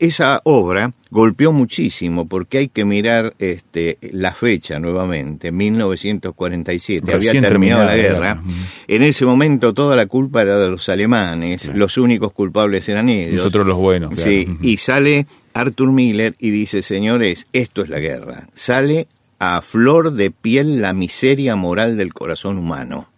esa 0.00 0.40
obra 0.44 0.92
golpeó 1.10 1.52
muchísimo 1.52 2.26
porque 2.26 2.58
hay 2.58 2.68
que 2.68 2.84
mirar 2.84 3.34
este, 3.38 3.98
la 4.12 4.32
fecha 4.32 4.78
nuevamente, 4.78 5.52
1947, 5.52 7.14
había 7.14 7.32
terminado 7.40 7.84
la 7.84 7.96
guerra. 7.96 8.42
En 8.88 9.02
ese 9.02 9.24
momento 9.24 9.72
toda 9.72 9.96
la 9.96 10.06
culpa 10.06 10.42
era 10.42 10.58
de 10.58 10.70
los 10.70 10.88
alemanes, 10.88 11.74
los 11.74 11.96
únicos 11.98 12.32
culpables 12.32 12.88
eran 12.88 13.08
ellos. 13.08 13.34
Nosotros 13.36 13.66
los 13.66 13.78
buenos. 13.78 14.20
Sí, 14.20 14.46
y 14.62 14.76
sale 14.78 15.26
Arthur 15.54 15.92
Miller 15.92 16.34
y 16.38 16.50
dice, 16.50 16.82
señores, 16.82 17.46
esto 17.52 17.82
es 17.82 17.88
la 17.88 17.98
guerra. 17.98 18.48
Sale 18.54 19.06
a 19.38 19.62
flor 19.62 20.12
de 20.12 20.30
piel 20.30 20.80
la 20.80 20.92
miseria 20.92 21.56
moral 21.56 21.96
del 21.96 22.12
corazón 22.14 22.58
humano. 22.58 23.08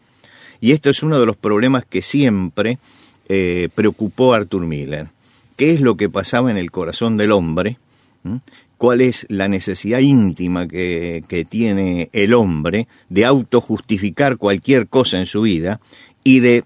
Y 0.60 0.72
esto 0.72 0.90
es 0.90 1.02
uno 1.02 1.20
de 1.20 1.26
los 1.26 1.36
problemas 1.36 1.84
que 1.84 2.02
siempre 2.02 2.78
eh, 3.28 3.68
preocupó 3.74 4.34
a 4.34 4.38
Arthur 4.38 4.66
Miller 4.66 5.08
qué 5.58 5.72
es 5.72 5.80
lo 5.80 5.96
que 5.96 6.08
pasaba 6.08 6.52
en 6.52 6.56
el 6.56 6.70
corazón 6.70 7.16
del 7.16 7.32
hombre, 7.32 7.78
cuál 8.78 9.00
es 9.00 9.26
la 9.28 9.48
necesidad 9.48 9.98
íntima 9.98 10.68
que, 10.68 11.46
tiene 11.48 12.08
el 12.12 12.32
hombre 12.32 12.86
de 13.08 13.26
autojustificar 13.26 14.36
cualquier 14.36 14.86
cosa 14.86 15.18
en 15.18 15.26
su 15.26 15.42
vida 15.42 15.80
y 16.22 16.38
de 16.40 16.64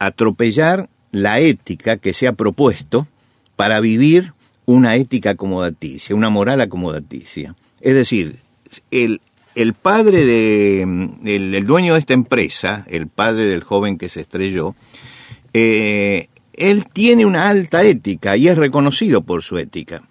atropellar 0.00 0.90
la 1.12 1.38
ética 1.38 1.96
que 1.96 2.12
se 2.12 2.26
ha 2.26 2.32
propuesto 2.32 3.06
para 3.54 3.78
vivir 3.78 4.32
una 4.66 4.96
ética 4.96 5.30
acomodaticia, 5.30 6.16
una 6.16 6.28
moral 6.28 6.60
acomodaticia. 6.60 7.54
Es 7.80 7.94
decir, 7.94 8.40
el, 8.90 9.20
padre 9.80 10.26
de 10.26 10.82
el, 11.24 11.66
dueño 11.66 11.92
de 11.92 12.00
esta 12.00 12.14
empresa, 12.14 12.84
el 12.88 13.06
padre 13.06 13.46
del 13.46 13.62
joven 13.62 13.96
que 13.96 14.08
se 14.08 14.22
estrelló, 14.22 14.74
eh, 15.52 16.26
él 16.58 16.86
tiene 16.86 17.26
una 17.26 17.48
alta 17.48 17.82
ética 17.82 18.36
y 18.36 18.48
es 18.48 18.58
reconocido 18.58 19.22
por 19.22 19.42
su 19.42 19.58
ética, 19.58 20.02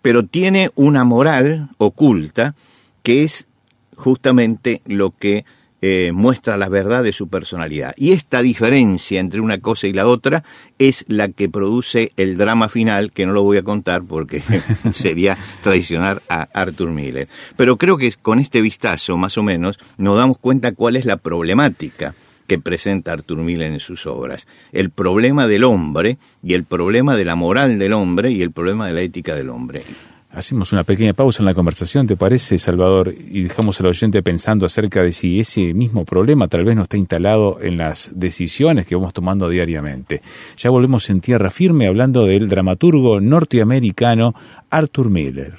pero 0.00 0.24
tiene 0.24 0.70
una 0.74 1.04
moral 1.04 1.70
oculta 1.78 2.54
que 3.02 3.24
es 3.24 3.46
justamente 3.96 4.82
lo 4.86 5.10
que 5.10 5.44
eh, 5.84 6.12
muestra 6.14 6.56
la 6.56 6.68
verdad 6.68 7.02
de 7.02 7.12
su 7.12 7.26
personalidad. 7.26 7.92
Y 7.96 8.12
esta 8.12 8.40
diferencia 8.40 9.18
entre 9.18 9.40
una 9.40 9.58
cosa 9.58 9.88
y 9.88 9.92
la 9.92 10.06
otra 10.06 10.44
es 10.78 11.04
la 11.08 11.28
que 11.28 11.48
produce 11.48 12.12
el 12.16 12.36
drama 12.36 12.68
final, 12.68 13.10
que 13.10 13.26
no 13.26 13.32
lo 13.32 13.42
voy 13.42 13.58
a 13.58 13.64
contar 13.64 14.04
porque 14.04 14.44
sería 14.92 15.36
traicionar 15.60 16.22
a 16.28 16.42
Arthur 16.54 16.90
Miller. 16.90 17.26
Pero 17.56 17.78
creo 17.78 17.96
que 17.96 18.12
con 18.12 18.38
este 18.38 18.60
vistazo, 18.60 19.16
más 19.16 19.36
o 19.38 19.42
menos, 19.42 19.76
nos 19.98 20.16
damos 20.16 20.38
cuenta 20.38 20.70
cuál 20.70 20.94
es 20.94 21.04
la 21.04 21.16
problemática 21.16 22.14
que 22.46 22.58
presenta 22.58 23.12
Artur 23.12 23.38
Miller 23.38 23.72
en 23.72 23.80
sus 23.80 24.06
obras. 24.06 24.46
El 24.72 24.90
problema 24.90 25.46
del 25.46 25.64
hombre 25.64 26.18
y 26.42 26.54
el 26.54 26.64
problema 26.64 27.16
de 27.16 27.24
la 27.24 27.36
moral 27.36 27.78
del 27.78 27.92
hombre 27.92 28.30
y 28.30 28.42
el 28.42 28.52
problema 28.52 28.86
de 28.86 28.92
la 28.92 29.00
ética 29.00 29.34
del 29.34 29.50
hombre. 29.50 29.82
Hacemos 30.34 30.72
una 30.72 30.82
pequeña 30.82 31.12
pausa 31.12 31.42
en 31.42 31.46
la 31.46 31.52
conversación, 31.52 32.06
¿te 32.06 32.16
parece, 32.16 32.58
Salvador? 32.58 33.12
Y 33.14 33.42
dejamos 33.42 33.78
al 33.80 33.88
oyente 33.88 34.22
pensando 34.22 34.64
acerca 34.64 35.02
de 35.02 35.12
si 35.12 35.38
ese 35.38 35.74
mismo 35.74 36.06
problema 36.06 36.48
tal 36.48 36.64
vez 36.64 36.74
no 36.74 36.84
está 36.84 36.96
instalado 36.96 37.58
en 37.60 37.76
las 37.76 38.10
decisiones 38.14 38.86
que 38.86 38.94
vamos 38.94 39.12
tomando 39.12 39.46
diariamente. 39.50 40.22
Ya 40.56 40.70
volvemos 40.70 41.10
en 41.10 41.20
tierra 41.20 41.50
firme 41.50 41.86
hablando 41.86 42.24
del 42.24 42.48
dramaturgo 42.48 43.20
norteamericano 43.20 44.34
Arthur 44.70 45.10
Miller. 45.10 45.58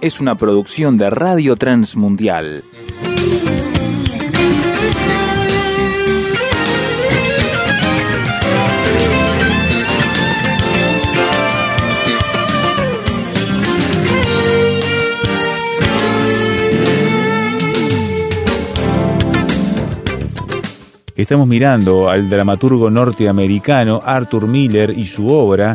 es 0.00 0.20
una 0.20 0.34
producción 0.34 0.98
de 0.98 1.10
Radio 1.10 1.56
Transmundial. 1.56 2.62
Estamos 21.16 21.48
mirando 21.48 22.10
al 22.10 22.28
dramaturgo 22.28 22.90
norteamericano 22.90 24.02
Arthur 24.04 24.46
Miller 24.46 24.90
y 24.90 25.06
su 25.06 25.28
obra 25.28 25.74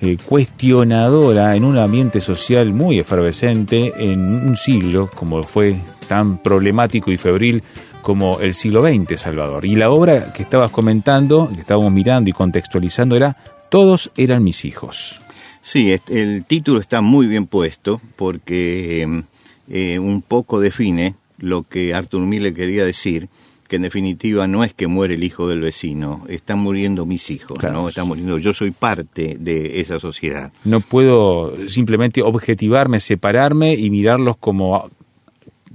eh, 0.00 0.16
cuestionadora 0.24 1.56
en 1.56 1.64
un 1.64 1.76
ambiente 1.76 2.20
social 2.20 2.72
muy 2.72 3.00
efervescente 3.00 3.92
en 3.98 4.20
un 4.20 4.56
siglo 4.56 5.10
como 5.12 5.42
fue 5.42 5.76
tan 6.06 6.38
problemático 6.38 7.10
y 7.10 7.18
febril 7.18 7.62
como 8.00 8.40
el 8.40 8.54
siglo 8.54 8.82
XX, 8.82 9.20
Salvador. 9.20 9.64
Y 9.64 9.74
la 9.74 9.90
obra 9.90 10.32
que 10.32 10.42
estabas 10.42 10.70
comentando, 10.70 11.50
que 11.52 11.60
estábamos 11.60 11.92
mirando 11.92 12.30
y 12.30 12.32
contextualizando 12.32 13.16
era 13.16 13.36
Todos 13.70 14.10
eran 14.16 14.44
mis 14.44 14.64
hijos. 14.64 15.20
Sí, 15.60 15.94
el 16.08 16.44
título 16.44 16.80
está 16.80 17.02
muy 17.02 17.26
bien 17.26 17.46
puesto 17.46 18.00
porque 18.16 19.02
em, 19.02 19.24
eh, 19.68 19.98
un 19.98 20.22
poco 20.22 20.60
define 20.60 21.16
lo 21.38 21.64
que 21.64 21.92
Arthur 21.92 22.22
Miller 22.22 22.54
quería 22.54 22.84
decir, 22.84 23.28
que 23.68 23.76
en 23.76 23.82
definitiva 23.82 24.46
no 24.48 24.64
es 24.64 24.72
que 24.72 24.86
muere 24.86 25.14
el 25.14 25.22
hijo 25.22 25.46
del 25.46 25.60
vecino, 25.60 26.24
están 26.28 26.58
muriendo 26.58 27.06
mis 27.06 27.30
hijos, 27.30 27.58
¿no? 27.62 27.88
Están 27.88 28.08
muriendo, 28.08 28.38
yo 28.38 28.54
soy 28.54 28.70
parte 28.70 29.36
de 29.38 29.80
esa 29.80 30.00
sociedad. 30.00 30.52
No 30.64 30.80
puedo 30.80 31.68
simplemente 31.68 32.22
objetivarme, 32.22 32.98
separarme 32.98 33.74
y 33.74 33.90
mirarlos 33.90 34.38
como 34.38 34.90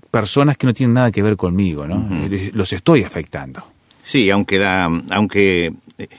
personas 0.10 0.58
que 0.58 0.68
no 0.68 0.74
tienen 0.74 0.96
nada 0.96 1.12
que 1.12 1.22
ver 1.22 1.38
conmigo, 1.38 1.88
¿no? 1.88 2.10
Los 2.54 2.74
estoy 2.74 3.04
afectando. 3.04 3.64
Sí, 4.04 4.30
aunque 4.32 4.58
la, 4.58 4.92
aunque 5.12 5.72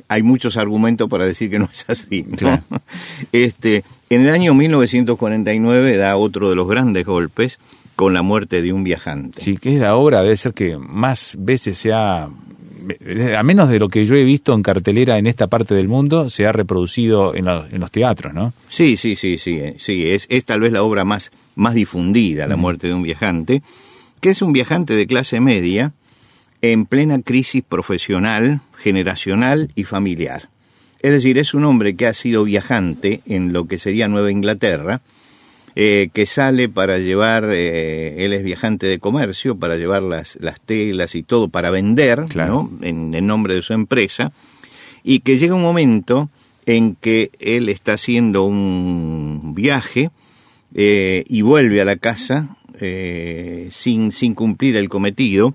hay 0.09 0.23
muchos 0.23 0.57
argumentos 0.57 1.09
para 1.09 1.27
decir 1.27 1.51
que 1.51 1.59
no 1.59 1.69
es 1.73 1.85
así. 1.89 2.27
Este, 3.33 3.85
en 4.11 4.27
el 4.27 4.31
año 4.31 4.55
1949 4.55 5.97
da 5.97 6.17
otro 6.17 6.51
de 6.51 6.57
los 6.57 6.69
grandes 6.69 7.05
golpes 7.05 7.59
con 7.97 8.13
la 8.13 8.23
muerte 8.23 8.63
de 8.63 8.73
un 8.73 8.85
viajante. 8.85 9.41
Sí, 9.41 9.57
que 9.57 9.75
es 9.75 9.81
la 9.81 9.97
obra, 9.97 10.23
debe 10.23 10.37
ser 10.37 10.53
que 10.53 10.77
más 10.77 11.37
veces 11.39 11.79
se 11.79 11.93
ha, 11.93 12.25
a 12.25 13.43
menos 13.43 13.69
de 13.69 13.79
lo 13.79 13.89
que 13.89 14.05
yo 14.05 14.15
he 14.17 14.25
visto 14.25 14.55
en 14.55 14.63
cartelera 14.63 15.19
en 15.19 15.27
esta 15.27 15.47
parte 15.47 15.75
del 15.75 15.89
mundo, 15.89 16.29
se 16.29 16.47
ha 16.47 16.53
reproducido 16.53 17.35
en, 17.35 17.45
los 17.45 17.91
teatros, 17.91 18.35
¿no? 18.35 18.53
Sí, 18.69 18.97
sí, 18.97 19.17
sí, 19.17 19.39
sí, 19.39 19.57
eh, 19.57 19.77
sí, 19.79 20.11
es, 20.11 20.27
es 20.29 20.45
tal 20.45 20.61
vez 20.61 20.73
la 20.73 20.83
obra 20.83 21.05
más, 21.05 21.31
más 21.55 21.75
difundida, 21.75 22.47
La 22.47 22.57
muerte 22.57 22.89
de 22.89 22.95
un 22.95 23.03
viajante, 23.03 23.63
que 24.21 24.31
es 24.31 24.43
un 24.43 24.53
viajante 24.53 24.95
de 24.95 25.07
clase 25.07 25.41
media, 25.41 25.93
en 26.63 26.87
plena 26.87 27.21
crisis 27.21 27.63
profesional, 27.63 28.61
generacional 28.77 29.71
y 29.75 29.85
familiar. 29.85 30.49
Es 31.01 31.13
decir, 31.13 31.37
es 31.39 31.53
un 31.53 31.65
hombre 31.65 31.97
que 31.97 32.07
ha 32.07 32.15
sido 32.15 32.45
viajante 32.45 33.21
en 33.27 33.53
lo 33.53 33.67
que 33.67 33.77
sería 33.77 34.09
Nueva 34.09 34.31
Inglaterra, 34.31 35.03
eh, 35.77 36.09
que 36.13 36.27
sale 36.27 36.69
para 36.69 36.99
llevar, 36.99 37.49
eh, 37.51 38.25
él 38.25 38.33
es 38.33 38.45
viajante 38.45 38.87
de 38.87 38.99
comercio, 38.99 39.57
para 39.57 39.77
llevar 39.77 40.03
las, 40.03 40.37
las 40.41 40.61
telas 40.61 41.15
y 41.15 41.23
todo 41.23 41.49
para 41.49 41.71
vender, 41.71 42.25
¿no? 42.37 42.71
en, 42.83 43.13
en 43.15 43.27
nombre 43.27 43.55
de 43.55 43.63
su 43.63 43.73
empresa, 43.73 44.33
y 45.03 45.21
que 45.21 45.37
llega 45.37 45.55
un 45.55 45.63
momento 45.63 46.31
en 46.67 46.95
que 46.95 47.31
él 47.41 47.69
está 47.69 47.95
haciendo 47.95 48.45
un 48.45 49.53
viaje 49.55 50.11
eh, 50.75 51.25
y 51.29 51.43
vuelve 51.43 51.81
a 51.81 51.85
la 51.85 51.97
casa 51.97 52.57
sin, 53.71 54.13
sin 54.13 54.35
cumplir 54.35 54.77
el 54.77 54.89
cometido, 54.89 55.55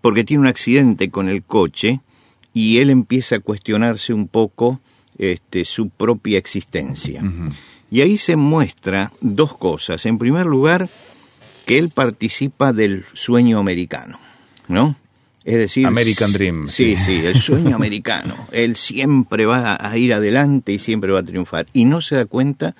porque 0.00 0.24
tiene 0.24 0.42
un 0.42 0.48
accidente 0.48 1.08
con 1.08 1.28
el 1.28 1.42
coche 1.42 2.00
y 2.52 2.78
él 2.78 2.90
empieza 2.90 3.36
a 3.36 3.40
cuestionarse 3.40 4.12
un 4.12 4.28
poco 4.28 4.80
este, 5.18 5.64
su 5.64 5.88
propia 5.88 6.38
existencia. 6.38 7.22
Y 7.90 8.02
ahí 8.02 8.18
se 8.18 8.36
muestra 8.36 9.12
dos 9.20 9.56
cosas. 9.56 10.04
En 10.06 10.18
primer 10.18 10.46
lugar, 10.46 10.88
que 11.66 11.78
él 11.78 11.90
participa 11.90 12.72
del 12.72 13.04
sueño 13.14 13.58
americano, 13.58 14.18
¿no? 14.68 14.96
Es 15.44 15.56
decir, 15.56 15.86
American 15.86 16.32
Dream. 16.32 16.68
Sí, 16.68 16.96
sí, 16.96 17.24
el 17.24 17.40
sueño 17.40 17.74
americano. 17.76 18.48
Él 18.52 18.76
siempre 18.76 19.46
va 19.46 19.78
a 19.80 19.96
ir 19.96 20.12
adelante 20.12 20.72
y 20.72 20.78
siempre 20.78 21.12
va 21.12 21.20
a 21.20 21.22
triunfar. 21.22 21.66
Y 21.72 21.86
no 21.86 22.02
se 22.02 22.16
da 22.16 22.26
cuenta 22.26 22.74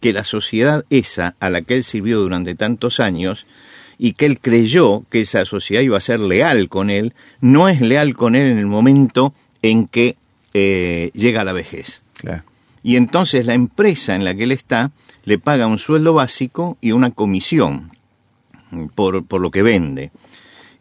que 0.00 0.12
la 0.12 0.24
sociedad 0.24 0.84
esa 0.90 1.34
a 1.40 1.50
la 1.50 1.62
que 1.62 1.76
él 1.76 1.84
sirvió 1.84 2.20
durante 2.20 2.54
tantos 2.54 3.00
años 3.00 3.46
y 3.98 4.14
que 4.14 4.26
él 4.26 4.40
creyó 4.40 5.04
que 5.10 5.20
esa 5.20 5.44
sociedad 5.44 5.82
iba 5.82 5.96
a 5.96 6.00
ser 6.00 6.20
leal 6.20 6.68
con 6.68 6.90
él, 6.90 7.14
no 7.40 7.68
es 7.68 7.80
leal 7.80 8.14
con 8.14 8.34
él 8.34 8.50
en 8.50 8.58
el 8.58 8.66
momento 8.66 9.32
en 9.62 9.86
que 9.86 10.16
eh, 10.54 11.10
llega 11.14 11.42
a 11.42 11.44
la 11.44 11.52
vejez. 11.52 12.02
Y 12.82 12.96
entonces 12.96 13.46
la 13.46 13.54
empresa 13.54 14.14
en 14.14 14.24
la 14.24 14.34
que 14.34 14.44
él 14.44 14.52
está 14.52 14.90
le 15.24 15.38
paga 15.38 15.66
un 15.66 15.78
sueldo 15.78 16.14
básico 16.14 16.78
y 16.80 16.92
una 16.92 17.10
comisión 17.10 17.92
por, 18.94 19.24
por 19.24 19.40
lo 19.40 19.50
que 19.50 19.62
vende. 19.62 20.10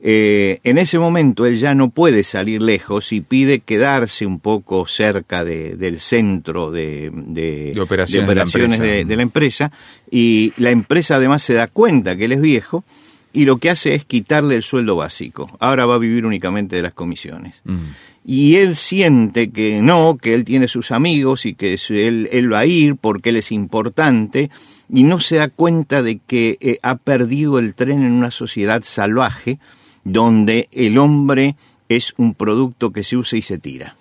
Eh, 0.03 0.59
en 0.63 0.79
ese 0.79 0.97
momento 0.97 1.45
él 1.45 1.59
ya 1.59 1.75
no 1.75 1.91
puede 1.91 2.23
salir 2.23 2.59
lejos 2.63 3.13
y 3.13 3.21
pide 3.21 3.59
quedarse 3.59 4.25
un 4.25 4.39
poco 4.39 4.87
cerca 4.87 5.45
del 5.45 5.99
centro 5.99 6.71
de, 6.71 7.11
operaciones, 7.79 8.79
de 8.79 9.15
la 9.15 9.21
empresa 9.21 9.71
y 10.09 10.53
la 10.57 10.71
empresa 10.71 11.17
además 11.17 11.43
se 11.43 11.53
da 11.53 11.67
cuenta 11.67 12.15
que 12.17 12.25
él 12.25 12.31
es 12.31 12.41
viejo 12.41 12.83
y 13.31 13.45
lo 13.45 13.57
que 13.57 13.69
hace 13.69 13.93
es 13.93 14.03
quitarle 14.03 14.55
el 14.55 14.63
sueldo 14.63 14.95
básico. 14.95 15.47
Ahora 15.59 15.85
va 15.85 15.95
a 15.95 15.99
vivir 15.99 16.25
únicamente 16.25 16.75
de 16.75 16.81
las 16.81 16.93
comisiones. 16.93 17.61
Mm. 17.63 17.77
Y 18.23 18.55
él 18.57 18.75
siente 18.75 19.49
que 19.49 19.81
no, 19.81 20.17
que 20.17 20.36
él 20.36 20.45
tiene 20.45 20.67
sus 20.67 20.91
amigos 20.91 21.45
y 21.45 21.55
que 21.55 21.79
él, 21.89 22.29
él 22.31 22.53
va 22.53 22.60
a 22.60 22.65
ir 22.65 22.95
porque 22.95 23.29
él 23.29 23.38
es 23.38 23.51
importante 23.51 24.51
y 24.93 25.03
no 25.03 25.19
se 25.19 25.38
da 25.38 25.47
cuenta 25.47 26.03
de 26.03 26.19
que 26.19 26.57
eh, 26.62 26.77
ha 26.84 26.95
perdido 26.95 27.57
el 27.57 27.73
tren 27.73 28.03
en 28.03 28.12
una 28.12 28.31
sociedad 28.31 28.84
salvaje 28.84 29.57
donde 30.03 30.67
el 30.71 30.97
hombre 30.97 31.55
es 31.89 32.13
un 32.17 32.34
producto 32.36 32.91
que 32.91 33.03
se 33.03 33.17
usa 33.17 33.39
y 33.39 33.41
se 33.41 33.57
tira. 33.57 33.95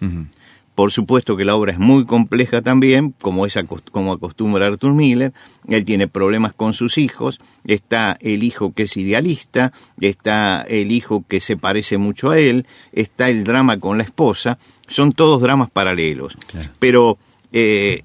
Por 0.81 0.93
supuesto 0.93 1.37
que 1.37 1.45
la 1.45 1.57
obra 1.57 1.73
es 1.73 1.79
muy 1.79 2.07
compleja 2.07 2.63
también, 2.63 3.15
como, 3.21 3.45
es 3.45 3.59
como 3.93 4.13
acostumbra 4.15 4.67
Arthur 4.67 4.95
Miller. 4.95 5.35
Él 5.69 5.85
tiene 5.85 6.09
problemas 6.09 6.55
con 6.55 6.73
sus 6.73 6.97
hijos. 6.97 7.39
Está 7.67 8.17
el 8.19 8.43
hijo 8.43 8.73
que 8.73 8.85
es 8.85 8.97
idealista, 8.97 9.75
está 10.01 10.63
el 10.63 10.91
hijo 10.91 11.23
que 11.29 11.41
se 11.41 11.59
parece 11.59 11.99
mucho 11.99 12.31
a 12.31 12.39
él, 12.39 12.67
está 12.93 13.29
el 13.29 13.45
drama 13.45 13.79
con 13.79 13.99
la 13.99 14.05
esposa. 14.05 14.59
Son 14.89 15.13
todos 15.13 15.43
dramas 15.43 15.69
paralelos. 15.69 16.39
Pero 16.79 17.19
eh, 17.53 18.05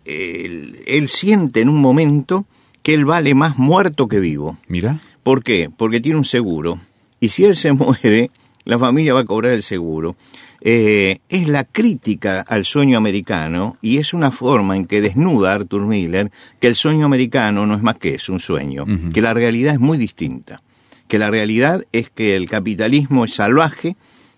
él, 0.85 1.07
siente 1.07 1.61
en 1.61 1.69
un 1.69 1.79
momento 1.79 2.45
que 2.83 2.93
él 2.93 3.05
vale 3.05 3.35
más 3.35 3.57
muerto 3.57 4.09
que 4.09 4.19
vivo. 4.19 4.57
Mira. 4.67 4.99
¿Por 5.23 5.45
qué? 5.45 5.69
Porque 5.69 6.01
tiene 6.01 6.17
un 6.17 6.25
seguro. 6.25 6.81
Y 7.21 7.29
si 7.29 7.45
él 7.45 7.55
se 7.55 7.71
muere, 7.71 8.31
la 8.65 8.77
familia 8.77 9.13
va 9.13 9.21
a 9.21 9.25
cobrar 9.25 9.53
el 9.53 9.63
seguro. 9.63 10.17
Eh, 10.67 11.19
es 11.29 11.47
la 11.47 11.63
crítica 11.63 12.41
al 12.41 12.65
sueño 12.65 12.97
americano 12.97 13.77
y 13.83 13.99
es 13.99 14.15
una 14.15 14.31
forma 14.31 14.75
en 14.75 14.87
que 14.87 14.99
desnuda 14.99 15.53
Arthur 15.53 15.85
Miller 15.85 16.31
que 16.59 16.65
el 16.65 16.75
sueño 16.75 17.05
americano 17.05 17.67
no 17.67 17.75
es 17.75 17.83
más 17.83 17.97
que 17.97 18.15
eso, 18.15 18.33
un 18.33 18.39
sueño, 18.39 18.83
que 19.13 19.21
la 19.21 19.35
realidad 19.35 19.75
es 19.75 19.79
muy 19.79 19.99
distinta, 19.99 20.63
que 21.07 21.19
la 21.19 21.29
realidad 21.29 21.85
es 21.91 22.09
que 22.09 22.35
el 22.35 22.49
capitalismo 22.49 23.25
es 23.25 23.35
salvaje, 23.35 23.95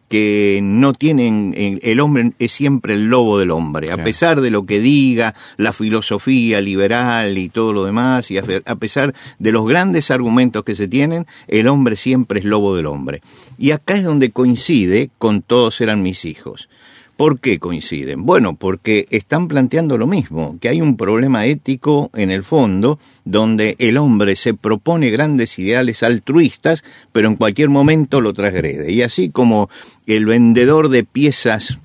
que 0.10 0.60
no 0.64 0.94
tienen, 0.94 1.54
el 1.82 2.00
hombre 2.00 2.32
es 2.40 2.52
siempre 2.52 2.94
el 2.94 3.08
lobo 3.08 3.40
del 3.40 3.52
hombre, 3.52 3.92
a 3.92 4.04
pesar 4.04 4.40
de 4.42 4.52
lo 4.52 4.66
que 4.66 4.80
diga 4.80 5.36
la 5.58 5.74
filosofía 5.74 6.62
liberal 6.62 7.38
y 7.38 7.50
todo 7.50 7.74
lo 7.74 7.84
demás, 7.84 8.32
y 8.32 8.38
a, 8.38 8.44
pesar 8.44 9.14
de 9.40 9.52
los 9.52 9.68
grandes 9.68 10.10
argumentos 10.10 10.64
que 10.64 10.76
se 10.76 10.88
tienen, 10.88 11.28
el 11.48 11.68
hombre 11.68 11.96
siempre 11.98 12.40
es 12.40 12.46
lobo 12.46 12.76
del 12.76 12.86
hombre. 12.86 13.22
Y 13.58 13.72
acá 13.72 13.96
es 13.96 14.04
donde 14.04 14.32
coincide 14.32 15.10
con 15.18 15.42
todos 15.42 15.82
eran 15.82 16.02
mis 16.04 16.24
hijos. 16.26 16.70
¿Por 17.18 17.40
qué 17.40 17.58
coinciden? 17.58 18.28
Bueno, 18.28 18.56
porque 18.56 19.08
están 19.10 19.48
planteando 19.48 19.98
lo 19.98 20.06
mismo, 20.06 20.58
que 20.62 20.70
hay 20.70 20.82
un 20.82 20.98
problema 20.98 21.48
ético 21.48 22.12
en 22.14 22.30
el 22.30 22.44
fondo, 22.44 23.00
donde 23.26 23.76
el 23.80 23.98
hombre 23.98 24.36
se 24.36 24.54
propone 24.54 25.10
grandes 25.10 25.58
ideales 25.58 26.04
altruistas, 26.04 26.84
pero 27.12 27.28
en 27.28 27.36
cualquier 27.36 27.70
momento 27.70 28.22
lo 28.22 28.34
transgrede. 28.34 28.92
Y 28.92 29.02
así 29.02 29.32
como 29.32 29.68
el 30.06 30.28
vendedor 30.28 30.90
de 30.90 31.04
piezas 31.04 31.80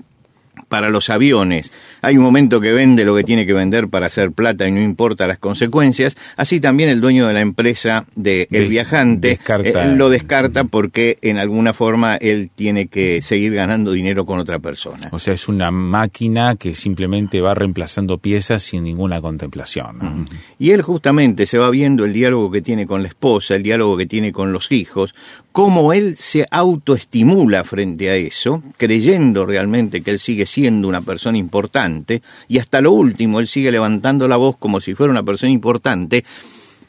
para 0.72 0.88
los 0.88 1.10
aviones. 1.10 1.70
Hay 2.00 2.16
un 2.16 2.22
momento 2.22 2.58
que 2.58 2.72
vende 2.72 3.04
lo 3.04 3.14
que 3.14 3.24
tiene 3.24 3.44
que 3.44 3.52
vender 3.52 3.88
para 3.88 4.06
hacer 4.06 4.32
plata 4.32 4.66
y 4.66 4.72
no 4.72 4.80
importa 4.80 5.26
las 5.26 5.36
consecuencias. 5.36 6.16
Así 6.34 6.60
también 6.60 6.88
el 6.88 7.02
dueño 7.02 7.26
de 7.26 7.34
la 7.34 7.40
empresa 7.40 8.06
de 8.14 8.48
El 8.50 8.68
Viajante 8.68 9.38
eh, 9.46 9.94
lo 9.94 10.08
descarta 10.08 10.64
porque 10.64 11.18
en 11.20 11.38
alguna 11.38 11.74
forma 11.74 12.14
él 12.14 12.48
tiene 12.54 12.86
que 12.86 13.20
seguir 13.20 13.52
ganando 13.52 13.92
dinero 13.92 14.24
con 14.24 14.38
otra 14.38 14.60
persona. 14.60 15.10
O 15.12 15.18
sea, 15.18 15.34
es 15.34 15.46
una 15.46 15.70
máquina 15.70 16.56
que 16.56 16.74
simplemente 16.74 17.42
va 17.42 17.52
reemplazando 17.52 18.16
piezas 18.16 18.62
sin 18.62 18.84
ninguna 18.84 19.20
contemplación. 19.20 20.26
Y 20.58 20.70
él 20.70 20.80
justamente 20.80 21.44
se 21.44 21.58
va 21.58 21.68
viendo 21.68 22.06
el 22.06 22.14
diálogo 22.14 22.50
que 22.50 22.62
tiene 22.62 22.86
con 22.86 23.02
la 23.02 23.08
esposa, 23.08 23.56
el 23.56 23.62
diálogo 23.62 23.98
que 23.98 24.06
tiene 24.06 24.32
con 24.32 24.54
los 24.54 24.72
hijos, 24.72 25.14
cómo 25.52 25.92
él 25.92 26.16
se 26.18 26.46
autoestimula 26.50 27.62
frente 27.62 28.10
a 28.10 28.16
eso, 28.16 28.62
creyendo 28.78 29.46
realmente 29.46 30.02
que 30.02 30.10
él 30.10 30.18
sigue 30.18 30.46
siendo 30.46 30.88
una 30.88 31.02
persona 31.02 31.38
importante, 31.38 32.22
y 32.48 32.58
hasta 32.58 32.80
lo 32.80 32.92
último 32.92 33.38
él 33.38 33.48
sigue 33.48 33.70
levantando 33.70 34.26
la 34.26 34.36
voz 34.36 34.56
como 34.56 34.80
si 34.80 34.94
fuera 34.94 35.10
una 35.12 35.22
persona 35.22 35.52
importante. 35.52 36.24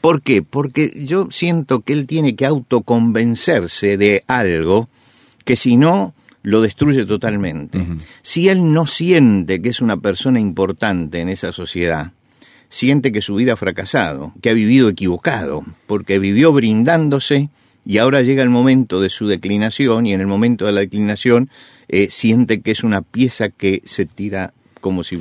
¿Por 0.00 0.22
qué? 0.22 0.42
Porque 0.42 0.92
yo 1.06 1.28
siento 1.30 1.80
que 1.80 1.92
él 1.92 2.06
tiene 2.06 2.34
que 2.34 2.46
autoconvencerse 2.46 3.96
de 3.96 4.24
algo 4.26 4.88
que 5.44 5.56
si 5.56 5.76
no 5.76 6.14
lo 6.42 6.60
destruye 6.60 7.06
totalmente. 7.06 7.86
Si 8.22 8.48
él 8.48 8.72
no 8.72 8.86
siente 8.86 9.62
que 9.62 9.70
es 9.70 9.80
una 9.80 9.96
persona 9.96 10.40
importante 10.40 11.20
en 11.20 11.30
esa 11.30 11.52
sociedad, 11.52 12.12
siente 12.68 13.12
que 13.12 13.22
su 13.22 13.36
vida 13.36 13.54
ha 13.54 13.56
fracasado, 13.56 14.32
que 14.42 14.50
ha 14.50 14.52
vivido 14.52 14.88
equivocado, 14.88 15.64
porque 15.86 16.18
vivió 16.18 16.52
brindándose 16.52 17.48
y 17.84 17.98
ahora 17.98 18.22
llega 18.22 18.42
el 18.42 18.50
momento 18.50 19.00
de 19.00 19.10
su 19.10 19.26
declinación 19.26 20.06
y 20.06 20.12
en 20.12 20.20
el 20.20 20.26
momento 20.26 20.66
de 20.66 20.72
la 20.72 20.80
declinación 20.80 21.50
eh, 21.88 22.08
siente 22.10 22.60
que 22.60 22.70
es 22.70 22.84
una 22.84 23.02
pieza 23.02 23.50
que 23.50 23.82
se 23.84 24.06
tira 24.06 24.52
como 24.84 25.02
si, 25.02 25.18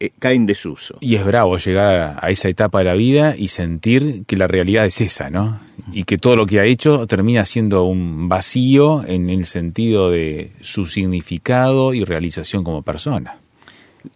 eh, 0.00 0.10
cae 0.18 0.34
en 0.34 0.44
desuso. 0.44 0.98
Y 1.00 1.14
es 1.14 1.24
bravo 1.24 1.56
llegar 1.56 2.18
a 2.20 2.30
esa 2.30 2.50
etapa 2.50 2.80
de 2.80 2.84
la 2.84 2.94
vida 2.94 3.34
y 3.38 3.48
sentir 3.48 4.24
que 4.26 4.36
la 4.36 4.46
realidad 4.46 4.84
es 4.84 5.00
esa, 5.00 5.30
¿no? 5.30 5.60
Y 5.92 6.04
que 6.04 6.18
todo 6.18 6.36
lo 6.36 6.44
que 6.44 6.60
ha 6.60 6.66
hecho 6.66 7.06
termina 7.06 7.46
siendo 7.46 7.84
un 7.84 8.28
vacío 8.28 9.06
en 9.06 9.30
el 9.30 9.46
sentido 9.46 10.10
de 10.10 10.52
su 10.60 10.84
significado 10.84 11.94
y 11.94 12.04
realización 12.04 12.64
como 12.64 12.82
persona. 12.82 13.36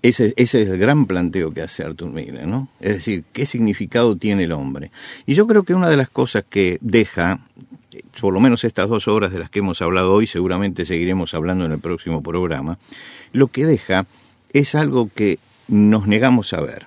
Ese, 0.03 0.35
ese, 0.37 0.61
es 0.61 0.69
el 0.69 0.79
gran 0.79 1.07
planteo 1.07 1.55
que 1.55 1.63
hace 1.63 1.83
Arthur 1.85 2.11
Miller, 2.11 2.47
¿no? 2.47 2.69
Es 2.79 2.97
decir, 2.97 3.25
¿qué 3.33 3.47
significado 3.47 4.17
tiene 4.17 4.45
el 4.45 4.53
hombre? 4.53 4.91
Y 5.25 5.33
yo 5.33 5.47
creo 5.47 5.63
que 5.63 5.73
una 5.73 5.89
de 5.89 5.97
las 5.97 6.11
cosas 6.11 6.45
que 6.49 6.77
deja, 6.83 7.41
por 8.21 8.33
lo 8.33 8.41
menos 8.41 8.65
estas 8.65 8.89
dos 8.89 9.09
horas 9.09 9.33
de 9.33 9.39
las 9.39 9.51
que 9.51 9.61
hemos 9.61 9.83
hablado 9.83 10.13
hoy, 10.13 10.27
seguramente 10.27 10.87
seguiremos 10.87 11.35
hablando 11.35 11.65
en 11.65 11.73
el 11.73 11.79
próximo 11.79 12.23
programa, 12.23 12.79
lo 13.33 13.49
que 13.49 13.67
deja 13.67 14.07
es 14.53 14.75
algo 14.75 15.11
que 15.15 15.39
nos 15.69 16.07
negamos 16.07 16.53
a 16.53 16.61
ver, 16.61 16.87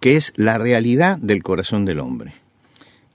que 0.00 0.16
es 0.16 0.32
la 0.36 0.58
realidad 0.58 1.18
del 1.18 1.42
corazón 1.42 1.84
del 1.84 2.00
hombre. 2.00 2.34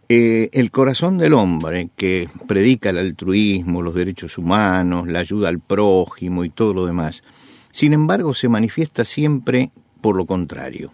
Eh, 0.10 0.50
el 0.54 0.72
corazón 0.72 1.18
del 1.18 1.34
hombre 1.34 1.90
que 1.98 2.30
predica 2.48 2.92
el 2.92 2.98
altruismo, 2.98 3.82
los 3.82 3.94
derechos 3.94 4.38
humanos, 4.38 5.08
la 5.08 5.20
ayuda 5.20 5.50
al 5.50 5.60
prójimo 5.60 6.46
y 6.46 6.50
todo 6.50 6.74
lo 6.74 6.86
demás, 6.86 7.24
sin 7.72 7.92
embargo 7.92 8.34
se 8.34 8.48
manifiesta 8.48 9.04
siempre 9.04 9.72
por 10.00 10.16
lo 10.16 10.26
contrario. 10.26 10.92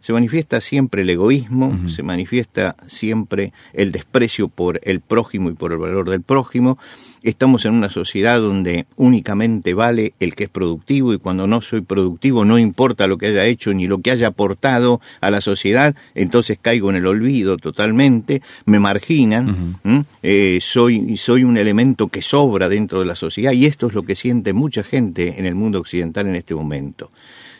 Se 0.00 0.12
manifiesta 0.12 0.60
siempre 0.60 1.02
el 1.02 1.10
egoísmo, 1.10 1.78
se 1.88 2.02
manifiesta 2.02 2.76
siempre 2.86 3.52
el 3.72 3.92
desprecio 3.92 4.48
por 4.48 4.80
el 4.82 5.00
prójimo 5.00 5.50
y 5.50 5.54
por 5.54 5.72
el 5.72 5.78
valor 5.78 6.08
del 6.08 6.22
prójimo, 6.22 6.78
Estamos 7.22 7.66
en 7.66 7.74
una 7.74 7.90
sociedad 7.90 8.40
donde 8.40 8.86
únicamente 8.96 9.74
vale 9.74 10.14
el 10.20 10.34
que 10.34 10.44
es 10.44 10.50
productivo 10.50 11.12
y 11.12 11.18
cuando 11.18 11.46
no 11.46 11.60
soy 11.60 11.82
productivo 11.82 12.46
no 12.46 12.58
importa 12.58 13.06
lo 13.06 13.18
que 13.18 13.26
haya 13.26 13.44
hecho 13.44 13.74
ni 13.74 13.86
lo 13.86 13.98
que 13.98 14.10
haya 14.10 14.28
aportado 14.28 15.02
a 15.20 15.30
la 15.30 15.42
sociedad, 15.42 15.94
entonces 16.14 16.58
caigo 16.60 16.88
en 16.88 16.96
el 16.96 17.06
olvido 17.06 17.58
totalmente, 17.58 18.40
me 18.64 18.80
marginan, 18.80 19.76
eh, 20.22 20.60
soy, 20.62 21.18
soy 21.18 21.44
un 21.44 21.58
elemento 21.58 22.08
que 22.08 22.22
sobra 22.22 22.70
dentro 22.70 23.00
de 23.00 23.06
la 23.06 23.16
sociedad 23.16 23.52
y 23.52 23.66
esto 23.66 23.88
es 23.88 23.94
lo 23.94 24.02
que 24.02 24.16
siente 24.16 24.54
mucha 24.54 24.82
gente 24.82 25.38
en 25.38 25.44
el 25.44 25.54
mundo 25.54 25.78
occidental 25.78 26.26
en 26.26 26.36
este 26.36 26.54
momento. 26.54 27.10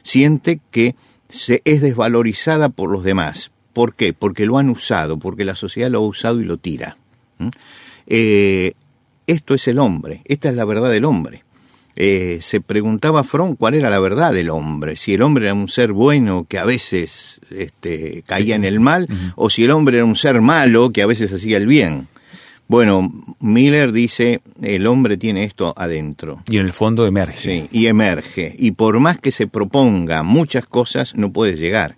Siente 0.03 0.61
que 0.70 0.94
se 1.31 1.62
es 1.64 1.81
desvalorizada 1.81 2.69
por 2.69 2.90
los 2.90 3.05
demás. 3.05 3.51
¿Por 3.73 3.95
qué? 3.95 4.12
Porque 4.12 4.47
lo 4.47 4.59
han 4.59 4.69
usado, 4.69 5.19
porque 5.19 5.45
la 5.45 5.55
sociedad 5.55 5.90
lo 5.90 5.99
ha 5.99 6.07
usado 6.07 6.40
y 6.40 6.45
lo 6.45 6.57
tira. 6.57 6.97
Eh, 8.07 8.73
esto 9.27 9.55
es 9.55 9.69
el 9.69 9.79
hombre, 9.79 10.23
esta 10.25 10.49
es 10.49 10.57
la 10.57 10.64
verdad 10.64 10.90
del 10.90 11.05
hombre. 11.05 11.45
Eh, 11.97 12.38
se 12.40 12.61
preguntaba 12.61 13.25
Fromm 13.25 13.57
cuál 13.57 13.75
era 13.75 13.90
la 13.90 14.01
verdad 14.01 14.33
del 14.33 14.51
hombre, 14.51 14.97
si 14.97 15.14
el 15.14 15.23
hombre 15.23 15.47
era 15.47 15.55
un 15.55 15.69
ser 15.69 15.93
bueno 15.93 16.47
que 16.49 16.59
a 16.59 16.64
veces 16.64 17.40
este, 17.51 18.23
caía 18.27 18.57
en 18.57 18.64
el 18.64 18.81
mal, 18.81 19.07
o 19.37 19.51
si 19.51 19.64
el 19.64 19.71
hombre 19.71 19.99
era 19.99 20.05
un 20.05 20.16
ser 20.16 20.40
malo 20.40 20.90
que 20.90 21.03
a 21.03 21.07
veces 21.07 21.33
hacía 21.33 21.57
el 21.57 21.66
bien. 21.66 22.09
Bueno, 22.70 23.12
Miller 23.40 23.90
dice, 23.90 24.40
el 24.62 24.87
hombre 24.87 25.16
tiene 25.16 25.44
esto 25.44 25.74
adentro. 25.76 26.42
Y 26.46 26.59
en 26.59 26.66
el 26.66 26.72
fondo 26.72 27.04
emerge. 27.04 27.40
Sí, 27.40 27.68
y 27.72 27.87
emerge. 27.87 28.54
Y 28.56 28.70
por 28.70 29.00
más 29.00 29.18
que 29.18 29.33
se 29.33 29.48
proponga 29.48 30.22
muchas 30.22 30.66
cosas, 30.66 31.16
no 31.16 31.33
puede 31.33 31.56
llegar. 31.56 31.96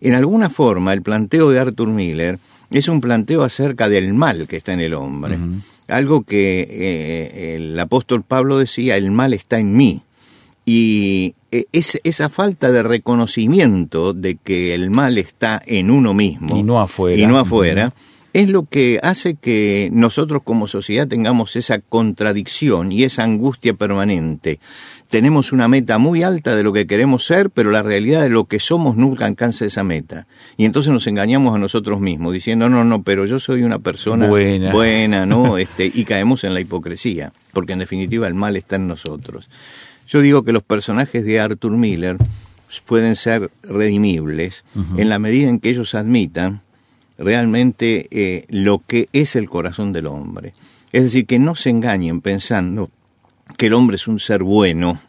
En 0.00 0.14
alguna 0.14 0.50
forma, 0.50 0.92
el 0.92 1.02
planteo 1.02 1.50
de 1.50 1.60
Arthur 1.60 1.88
Miller 1.88 2.38
es 2.70 2.88
un 2.88 3.00
planteo 3.00 3.44
acerca 3.44 3.88
del 3.88 4.12
mal 4.12 4.46
que 4.48 4.56
está 4.56 4.72
en 4.72 4.80
el 4.80 4.94
hombre 4.94 5.38
algo 5.88 6.22
que 6.22 6.66
eh, 6.70 7.56
el 7.56 7.78
apóstol 7.78 8.22
Pablo 8.22 8.58
decía, 8.58 8.96
el 8.96 9.10
mal 9.10 9.32
está 9.32 9.58
en 9.58 9.76
mí. 9.76 10.02
Y 10.64 11.34
eh, 11.50 11.64
es, 11.72 11.98
esa 12.04 12.28
falta 12.28 12.70
de 12.70 12.82
reconocimiento 12.82 14.12
de 14.12 14.36
que 14.36 14.74
el 14.74 14.90
mal 14.90 15.16
está 15.16 15.60
en 15.64 15.90
uno 15.90 16.12
mismo 16.12 16.58
y 16.58 16.62
no 16.62 16.78
afuera, 16.78 17.20
y 17.20 17.26
no 17.26 17.38
afuera 17.38 17.94
es 18.32 18.50
lo 18.50 18.64
que 18.64 19.00
hace 19.02 19.34
que 19.34 19.88
nosotros 19.92 20.42
como 20.44 20.68
sociedad 20.68 21.08
tengamos 21.08 21.56
esa 21.56 21.78
contradicción 21.78 22.92
y 22.92 23.04
esa 23.04 23.24
angustia 23.24 23.74
permanente 23.74 24.60
tenemos 25.08 25.52
una 25.52 25.68
meta 25.68 25.98
muy 25.98 26.22
alta 26.22 26.54
de 26.54 26.62
lo 26.62 26.72
que 26.72 26.86
queremos 26.86 27.24
ser, 27.24 27.50
pero 27.50 27.70
la 27.70 27.82
realidad 27.82 28.22
de 28.22 28.28
lo 28.28 28.44
que 28.44 28.60
somos 28.60 28.96
nunca 28.96 29.26
alcanza 29.26 29.64
esa 29.64 29.82
meta. 29.82 30.26
Y 30.56 30.64
entonces 30.64 30.92
nos 30.92 31.06
engañamos 31.06 31.54
a 31.54 31.58
nosotros 31.58 32.00
mismos, 32.00 32.34
diciendo, 32.34 32.68
no, 32.68 32.84
no, 32.84 33.02
pero 33.02 33.24
yo 33.24 33.40
soy 33.40 33.62
una 33.62 33.78
persona 33.78 34.28
buena, 34.28 34.72
buena 34.72 35.26
¿no? 35.26 35.56
Este, 35.58 35.90
y 35.92 36.04
caemos 36.04 36.44
en 36.44 36.54
la 36.54 36.60
hipocresía, 36.60 37.32
porque 37.52 37.72
en 37.72 37.78
definitiva 37.78 38.28
el 38.28 38.34
mal 38.34 38.56
está 38.56 38.76
en 38.76 38.86
nosotros. 38.86 39.48
Yo 40.06 40.20
digo 40.20 40.44
que 40.44 40.52
los 40.52 40.62
personajes 40.62 41.24
de 41.24 41.40
Arthur 41.40 41.72
Miller 41.72 42.16
pueden 42.86 43.16
ser 43.16 43.50
redimibles 43.62 44.64
en 44.96 45.08
la 45.08 45.18
medida 45.18 45.48
en 45.48 45.58
que 45.58 45.70
ellos 45.70 45.94
admitan 45.94 46.60
realmente 47.18 48.08
eh, 48.10 48.46
lo 48.48 48.82
que 48.86 49.08
es 49.12 49.36
el 49.36 49.50
corazón 49.50 49.92
del 49.92 50.06
hombre. 50.06 50.54
Es 50.92 51.02
decir, 51.02 51.26
que 51.26 51.38
no 51.38 51.54
se 51.54 51.70
engañen 51.70 52.20
pensando 52.20 52.90
que 53.56 53.66
el 53.66 53.74
hombre 53.74 53.96
es 53.96 54.08
un 54.08 54.18
ser 54.18 54.42
bueno 54.42 55.00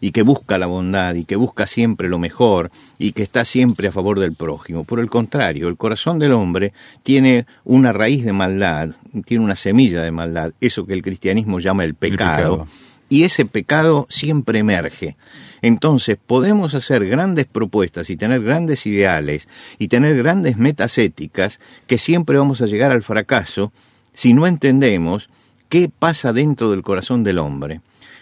y 0.00 0.10
que 0.10 0.22
busca 0.22 0.58
la 0.58 0.66
bondad 0.66 1.14
y 1.14 1.24
que 1.24 1.36
busca 1.36 1.66
siempre 1.66 2.08
lo 2.08 2.18
mejor 2.18 2.72
y 2.98 3.12
que 3.12 3.22
está 3.22 3.44
siempre 3.44 3.88
a 3.88 3.92
favor 3.92 4.18
del 4.18 4.34
prójimo. 4.34 4.84
Por 4.84 4.98
el 4.98 5.08
contrario, 5.08 5.68
el 5.68 5.76
corazón 5.76 6.18
del 6.18 6.32
hombre 6.32 6.72
tiene 7.02 7.46
una 7.64 7.92
raíz 7.92 8.24
de 8.24 8.32
maldad, 8.32 8.90
tiene 9.24 9.44
una 9.44 9.56
semilla 9.56 10.02
de 10.02 10.10
maldad, 10.10 10.52
eso 10.60 10.86
que 10.86 10.94
el 10.94 11.02
cristianismo 11.02 11.60
llama 11.60 11.84
el 11.84 11.94
pecado, 11.94 12.66
y 13.08 13.22
ese 13.22 13.44
pecado 13.44 14.06
siempre 14.08 14.58
emerge. 14.58 15.16
Entonces 15.64 16.18
podemos 16.18 16.74
hacer 16.74 17.06
grandes 17.06 17.46
propuestas 17.46 18.10
y 18.10 18.18
tener 18.18 18.42
grandes 18.42 18.84
ideales 18.84 19.48
y 19.78 19.88
tener 19.88 20.14
grandes 20.14 20.58
metas 20.58 20.98
éticas 20.98 21.58
que 21.86 21.96
siempre 21.96 22.36
vamos 22.36 22.60
a 22.60 22.66
llegar 22.66 22.92
al 22.92 23.02
fracaso 23.02 23.72
si 24.12 24.34
no 24.34 24.46
entendemos 24.46 25.30
qué 25.70 25.88
pasa 25.88 26.34
dentro 26.34 26.70
del 26.70 26.82
corazón 26.82 27.24
del 27.24 27.38
hombre. 27.38 27.80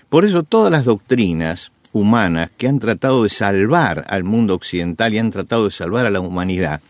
Por 0.08 0.24
eso 0.24 0.44
todas 0.44 0.70
las 0.70 0.84
doctrinas 0.84 1.72
humanas 1.92 2.52
que 2.56 2.68
han 2.68 2.78
tratado 2.78 3.24
de 3.24 3.28
salvar 3.28 4.04
al 4.08 4.22
mundo 4.22 4.54
occidental 4.54 5.12
y 5.12 5.18
han 5.18 5.32
tratado 5.32 5.64
de 5.64 5.72
salvar 5.72 6.06
a 6.06 6.10
la 6.10 6.20
humanidad, 6.20 6.80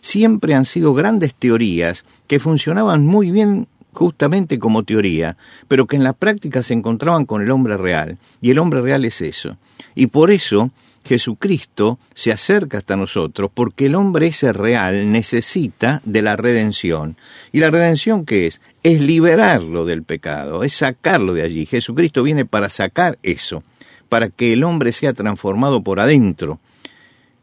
siempre 0.00 0.54
han 0.54 0.64
sido 0.64 0.94
grandes 0.94 1.34
teorías 1.34 2.06
que 2.26 2.40
funcionaban 2.40 3.04
muy 3.04 3.30
bien 3.30 3.68
justamente 3.98 4.60
como 4.60 4.84
teoría, 4.84 5.36
pero 5.66 5.88
que 5.88 5.96
en 5.96 6.04
la 6.04 6.12
práctica 6.12 6.62
se 6.62 6.72
encontraban 6.72 7.26
con 7.26 7.42
el 7.42 7.50
hombre 7.50 7.76
real, 7.76 8.16
y 8.40 8.50
el 8.50 8.60
hombre 8.60 8.80
real 8.80 9.04
es 9.04 9.20
eso. 9.20 9.56
Y 9.96 10.06
por 10.06 10.30
eso 10.30 10.70
Jesucristo 11.04 11.98
se 12.14 12.30
acerca 12.30 12.78
hasta 12.78 12.96
nosotros 12.96 13.50
porque 13.52 13.86
el 13.86 13.96
hombre 13.96 14.28
ese 14.28 14.52
real 14.52 15.10
necesita 15.10 16.00
de 16.04 16.22
la 16.22 16.36
redención. 16.36 17.16
¿Y 17.50 17.58
la 17.58 17.72
redención 17.72 18.24
qué 18.24 18.46
es? 18.46 18.60
Es 18.84 19.00
liberarlo 19.00 19.84
del 19.84 20.04
pecado, 20.04 20.62
es 20.62 20.74
sacarlo 20.74 21.34
de 21.34 21.42
allí. 21.42 21.66
Jesucristo 21.66 22.22
viene 22.22 22.44
para 22.44 22.68
sacar 22.68 23.18
eso, 23.24 23.64
para 24.08 24.28
que 24.28 24.52
el 24.52 24.62
hombre 24.62 24.92
sea 24.92 25.12
transformado 25.12 25.82
por 25.82 25.98
adentro. 25.98 26.60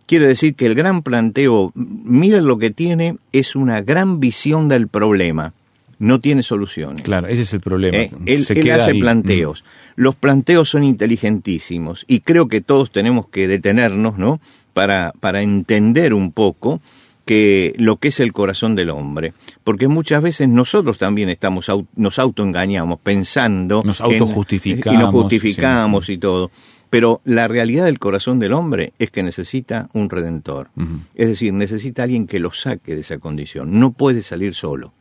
Quiere 0.06 0.26
decir 0.26 0.56
que 0.56 0.68
el 0.68 0.76
gran 0.76 1.02
planteo, 1.02 1.74
mira 1.76 2.40
lo 2.40 2.58
que 2.60 2.70
tiene, 2.70 3.18
es 3.34 3.58
una 3.58 3.82
gran 3.82 4.22
visión 4.22 4.70
del 4.70 4.88
problema 4.88 5.54
no 6.00 6.20
tiene 6.20 6.44
soluciones. 6.44 7.04
Claro, 7.04 7.28
ese 7.28 7.44
es 7.44 7.54
el 7.54 7.62
problema. 7.62 7.98
Eh, 7.98 8.12
él, 8.26 8.72
hace 8.72 8.96
planteos. 8.96 9.64
Mm. 9.64 10.02
Los 10.02 10.16
planteos 10.16 10.70
son 10.70 10.84
inteligentísimos 10.84 12.06
y 12.08 12.22
creo 12.22 12.48
que 12.48 12.62
todos 12.62 12.92
tenemos 12.92 13.28
que 13.30 13.48
detenernos, 13.48 14.18
¿no? 14.18 14.40
Para, 14.74 15.14
para 15.20 15.42
entender 15.42 16.14
un 16.14 16.32
poco 16.32 16.82
que 17.26 17.74
lo 17.78 17.98
que 17.98 18.10
es 18.10 18.20
el 18.20 18.32
corazón 18.34 18.76
del 18.76 18.92
hombre, 18.92 19.34
porque 19.64 19.88
muchas 19.88 20.22
veces 20.22 20.48
nosotros 20.48 20.98
también 20.98 21.30
estamos 21.30 21.68
nos 21.96 22.20
autoengañamos 22.20 23.00
pensando 23.00 23.82
nos 23.84 24.00
autojustificamos 24.00 25.00
y 25.00 25.02
nos 25.02 25.12
justificamos 25.12 26.10
y 26.10 26.20
todo, 26.20 26.52
pero 26.92 27.22
la 27.26 27.48
realidad 27.48 27.86
del 27.86 27.98
corazón 27.98 28.40
del 28.40 28.54
hombre 28.54 28.94
es 29.00 29.10
que 29.10 29.24
necesita 29.24 29.90
un 29.94 30.10
redentor, 30.10 30.70
es 31.16 31.28
decir, 31.28 31.52
necesita 31.52 32.04
alguien 32.04 32.28
que 32.28 32.40
lo 32.40 32.52
saque 32.52 32.94
de 32.94 33.02
esa 33.02 33.18
condición, 33.18 33.80
no 33.80 33.92
puede 33.92 34.22
salir 34.22 34.54
solo 34.54 34.94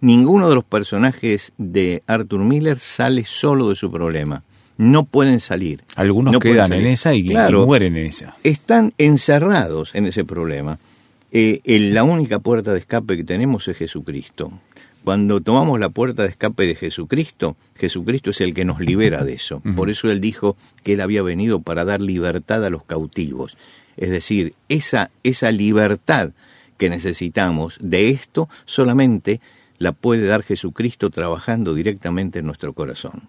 ninguno 0.00 0.48
de 0.48 0.54
los 0.54 0.64
personajes 0.64 1.52
de 1.58 2.02
Arthur 2.06 2.40
Miller 2.40 2.78
sale 2.78 3.24
solo 3.24 3.68
de 3.70 3.76
su 3.76 3.90
problema. 3.90 4.42
No 4.76 5.04
pueden 5.04 5.40
salir. 5.40 5.82
Algunos 5.96 6.38
quedan 6.38 6.72
en 6.72 6.86
esa 6.86 7.12
y, 7.12 7.24
mueren 7.24 7.96
en 7.96 8.06
esa. 8.06 8.36
Están 8.44 8.92
encerrados 8.96 9.94
en 9.94 10.06
ese 10.06 10.24
problema. 10.24 10.78
Eh, 11.32 11.60
la 11.92 12.04
única 12.04 12.38
puerta 12.38 12.72
de 12.72 12.78
escape 12.78 13.16
que 13.16 13.24
tenemos 13.24 13.66
es 13.68 13.76
Jesucristo. 13.76 14.52
cuando 15.04 15.40
tomamos 15.40 15.80
la 15.80 15.88
puerta 15.88 16.22
de 16.22 16.28
escape 16.28 16.66
de 16.66 16.74
Jesucristo, 16.74 17.56
Jesucristo 17.76 18.30
es 18.30 18.40
el 18.40 18.54
que 18.54 18.64
nos 18.64 18.80
libera 18.80 19.24
de 19.24 19.34
eso. 19.34 19.62
Por 19.74 19.90
eso 19.90 20.10
él 20.10 20.20
dijo 20.20 20.56
que 20.82 20.92
él 20.92 21.00
había 21.00 21.22
venido 21.22 21.60
para 21.60 21.84
dar 21.84 22.00
libertad 22.00 22.64
a 22.64 22.70
los 22.70 22.84
cautivos. 22.84 23.56
Es 23.96 24.10
decir, 24.10 24.54
esa, 24.68 25.10
esa 25.24 25.50
libertad 25.50 26.32
que 26.76 26.88
necesitamos 26.88 27.78
de 27.80 28.10
esto 28.10 28.48
solamente 28.64 29.40
la 29.78 29.92
puede 29.92 30.26
dar 30.26 30.42
Jesucristo 30.42 31.10
trabajando 31.10 31.74
directamente 31.74 32.40
en 32.40 32.46
nuestro 32.46 32.72
corazón. 32.72 33.28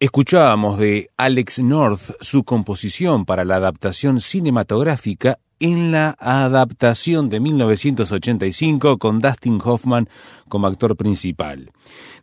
Escuchábamos 0.00 0.78
de 0.78 1.10
Alex 1.16 1.58
North 1.58 2.12
su 2.20 2.44
composición 2.44 3.24
para 3.24 3.44
la 3.44 3.56
adaptación 3.56 4.20
cinematográfica 4.20 5.40
en 5.60 5.92
la 5.92 6.16
adaptación 6.18 7.28
de 7.28 7.40
1985 7.40 8.98
con 8.98 9.20
Dustin 9.20 9.60
Hoffman 9.62 10.08
como 10.48 10.66
actor 10.66 10.96
principal. 10.96 11.70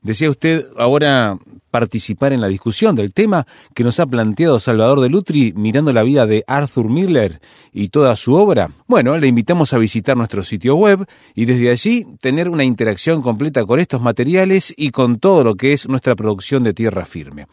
Desea 0.01 0.29
usted 0.29 0.65
ahora 0.77 1.37
participar 1.71 2.31
en 2.31 2.39
la 2.39 2.47
discusión 2.47 2.95
del 2.95 3.11
tema 3.11 3.45
que 3.73 3.83
nos 3.83 3.99
ha 3.99 4.05
planteado 4.05 4.59
Salvador 4.59 5.01
de 5.01 5.09
Lutri 5.09 5.51
mirando 5.53 5.91
la 5.91 6.03
vida 6.03 6.25
de 6.25 6.45
Arthur 6.47 6.89
Miller 6.89 7.41
y 7.73 7.89
toda 7.89 8.15
su 8.15 8.35
obra? 8.35 8.71
Bueno, 8.87 9.17
le 9.17 9.27
invitamos 9.27 9.73
a 9.73 9.77
visitar 9.77 10.15
nuestro 10.15 10.43
sitio 10.43 10.75
web 10.75 11.05
y 11.33 11.43
desde 11.43 11.69
allí 11.69 12.05
tener 12.21 12.47
una 12.47 12.63
interacción 12.63 13.21
completa 13.21 13.65
con 13.65 13.81
estos 13.81 14.01
materiales 14.01 14.73
y 14.77 14.91
con 14.91 15.19
todo 15.19 15.43
lo 15.43 15.55
que 15.55 15.73
es 15.73 15.89
nuestra 15.89 16.15
producción 16.15 16.63
de 16.63 16.73
Tierra 16.73 17.03
Firme. 17.03 17.47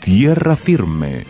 Tierra 0.00 0.56
Firme 0.56 1.24